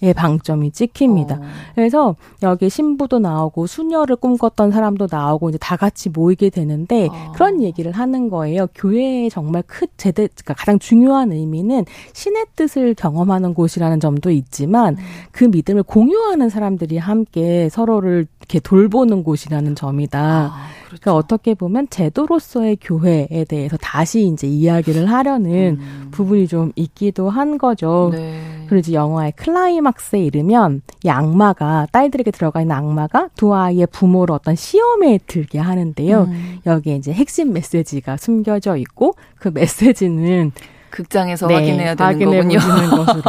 [0.00, 1.34] 의 방점이 찍힙니다.
[1.36, 1.40] 어.
[1.74, 7.32] 그래서 여기 신부도 나오고 수녀를 꿈꿨던 사람도 나오고 이제 다 같이 모이게 되는데 어.
[7.34, 8.68] 그런 얘기를 하는 거예요.
[8.76, 15.04] 교회의 정말 큰 제대 그러니까 가장 중요한 의미는 신의 뜻을 경험하는 곳이라는 점도 있지만 음.
[15.32, 20.20] 그 믿음을 공유하는 사람들이 함께 서로를 이렇게 돌보는 곳이라는 점이다.
[20.20, 21.02] 아, 그렇죠.
[21.02, 26.08] 그러니까 어떻게 보면 제도로서의 교회에 대해서 다시 이제 이야기를 하려는 음.
[26.10, 28.10] 부분이 좀 있기도 한 거죠.
[28.12, 28.40] 네.
[28.68, 34.56] 그리고 이제 영화의 클라이막스에 이르면 이 악마가 딸들에게 들어가 있는 악마가 두 아이의 부모를 어떤
[34.56, 36.22] 시험에 들게 하는데요.
[36.22, 36.58] 음.
[36.64, 40.52] 여기에 이제 핵심 메시지가 숨겨져 있고 그 메시지는
[40.90, 42.58] 극장에서 네, 확인해야 되는 확인해 거군요.
[43.04, 43.22] 것으로.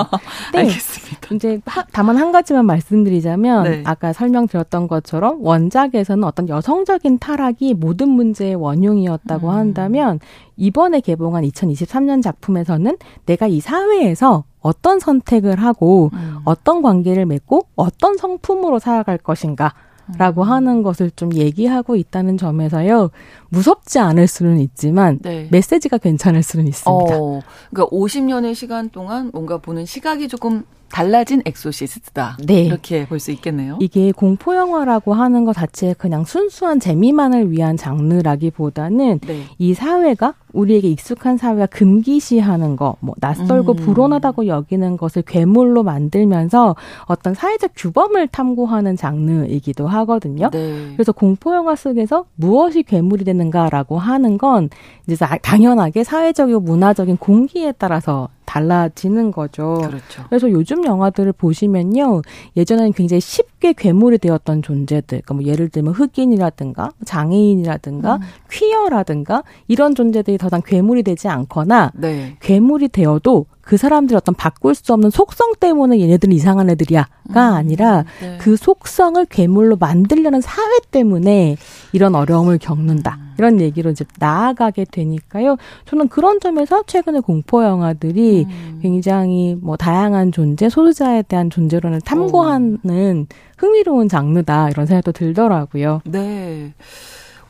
[0.53, 1.35] 네, 알겠습니다.
[1.35, 3.83] 이제 하, 다만 한 가지만 말씀드리자면 네.
[3.85, 9.53] 아까 설명드렸던 것처럼 원작에서는 어떤 여성적인 타락이 모든 문제의 원흉이었다고 음.
[9.53, 10.19] 한다면
[10.57, 16.37] 이번에 개봉한 2023년 작품에서는 내가 이 사회에서 어떤 선택을 하고 음.
[16.43, 19.73] 어떤 관계를 맺고 어떤 성품으로 살아갈 것인가
[20.17, 20.49] 라고 음.
[20.49, 23.11] 하는 것을 좀 얘기하고 있다는 점에서요.
[23.49, 25.47] 무섭지 않을 수는 있지만 네.
[25.51, 27.17] 메시지가 괜찮을 수는 있습니다.
[27.17, 32.37] 어, 그러니까 50년의 시간 동안 뭔가 보는 시각이 조금 달라진 엑소시스트다.
[32.45, 32.61] 네.
[32.63, 33.77] 이렇게 볼 수 있겠네요.
[33.81, 39.43] 이게 공포 영화라고 하는 것 자체에 그냥 순수한 재미만을 위한 장르라기보다는 네.
[39.57, 43.75] 이 사회가 우리에게 익숙한 사회가 금기시하는 거, 뭐 낯설고 음.
[43.75, 46.75] 불온하다고 여기는 것을 괴물로 만들면서
[47.05, 50.49] 어떤 사회적 규범을 탐구하는 장르이기도 하거든요.
[50.51, 50.93] 네.
[50.93, 54.69] 그래서 공포 영화 속에서 무엇이 괴물이 되는가라고 하는 건
[55.07, 59.75] 이제 당연하게 사회적이고 문화적인 공기에 따라서 달라지는 거죠.
[59.75, 60.23] 그렇죠.
[60.27, 62.23] 그래서 요즘 영화들을 보시면요.
[62.57, 68.21] 예전에는 굉장히 쉽게 괴물이 되었던 존재들, 그러니까 뭐 예를 들면 흑인이라든가 장애인이라든가 음.
[68.49, 72.37] 퀴어라든가 이런 존재들이 더 이상 괴물이 되지 않거나 네.
[72.39, 78.03] 괴물이 되어도 그 사람들이 어떤 바꿀 수 없는 속성 때문에 얘네들은 이상한 애들이야가 음, 아니라
[78.19, 78.39] 네.
[78.41, 81.55] 그 속성을 괴물로 만들려는 사회 때문에
[81.93, 83.19] 이런 어려움을 겪는다.
[83.19, 83.35] 음.
[83.37, 85.57] 이런 얘기로 이제 나아가게 되니까요.
[85.85, 88.79] 저는 그런 점에서 최근에 공포 영화들이 음.
[88.81, 93.25] 굉장히 뭐 다양한 존재, 소수자에 대한 존재론을 탐구하는 오.
[93.59, 94.71] 흥미로운 장르다.
[94.71, 96.01] 이런 생각도 들더라고요.
[96.05, 96.73] 네.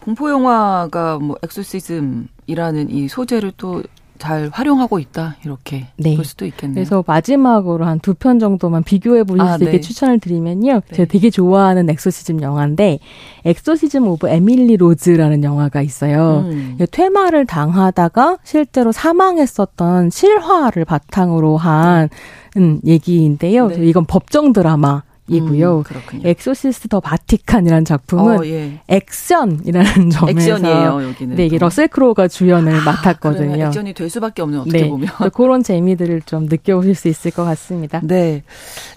[0.02, 3.84] 공포 영화가 뭐 exorcism이라는 이 소재를 또
[4.20, 6.16] 잘 활용하고 있다 이렇게 네.
[6.16, 6.76] 볼 수도 있겠네요.
[6.76, 9.82] 그래서 마지막으로 한 두 편 정도만 비교해 보실 아, 수 있게 네.
[9.82, 10.82] 추천을 드리면요.
[10.90, 10.96] 네.
[10.96, 13.00] 제가 되게 좋아하는 exorcism 영화인데
[13.46, 16.46] exorcism of 에밀리 로즈라는 영화가 있어요.
[16.52, 16.78] 음.
[16.92, 22.10] 퇴마를 당하다가 실제로 사망했었던 실화를 바탕으로 한
[22.58, 23.68] 음, 얘기인데요.
[23.70, 23.86] 네.
[23.88, 25.84] 이건 법정 드라마 이고요.
[26.14, 28.82] 음, 엑소시스트 더 바티칸이라는 작품은 어, 예.
[28.88, 31.36] 액션이라는 점에서 액션이에요, 여기는.
[31.36, 33.68] 네, 이게 러셀 크로우가 주연을 아, 맡았거든요.
[33.68, 38.02] 액션이 될 수밖에 없는 어떻게 네, 보면 그런 재미들을 좀 느껴보실 수 있을 것 같습니다.
[38.04, 38.44] 네,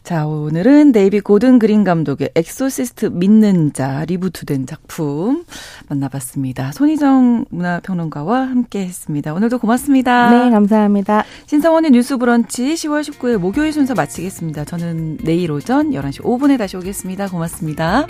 [0.02, 5.44] 자 오늘은 데이비 고든 그린 감독의 엑소시스트 믿는 자 reboot된 작품
[5.88, 6.72] 만나봤습니다.
[6.72, 9.34] 손희정 문화평론가와 함께했습니다.
[9.34, 10.30] 오늘도 고맙습니다.
[10.30, 11.24] 네, 감사합니다.
[11.46, 14.64] 신성원의 뉴스브런치 10월 19일 목요일 순서 마치겠습니다.
[14.64, 17.28] 저는 내일 오전 11시 5분에 다시 오겠습니다.
[17.28, 18.06] 고맙습니다.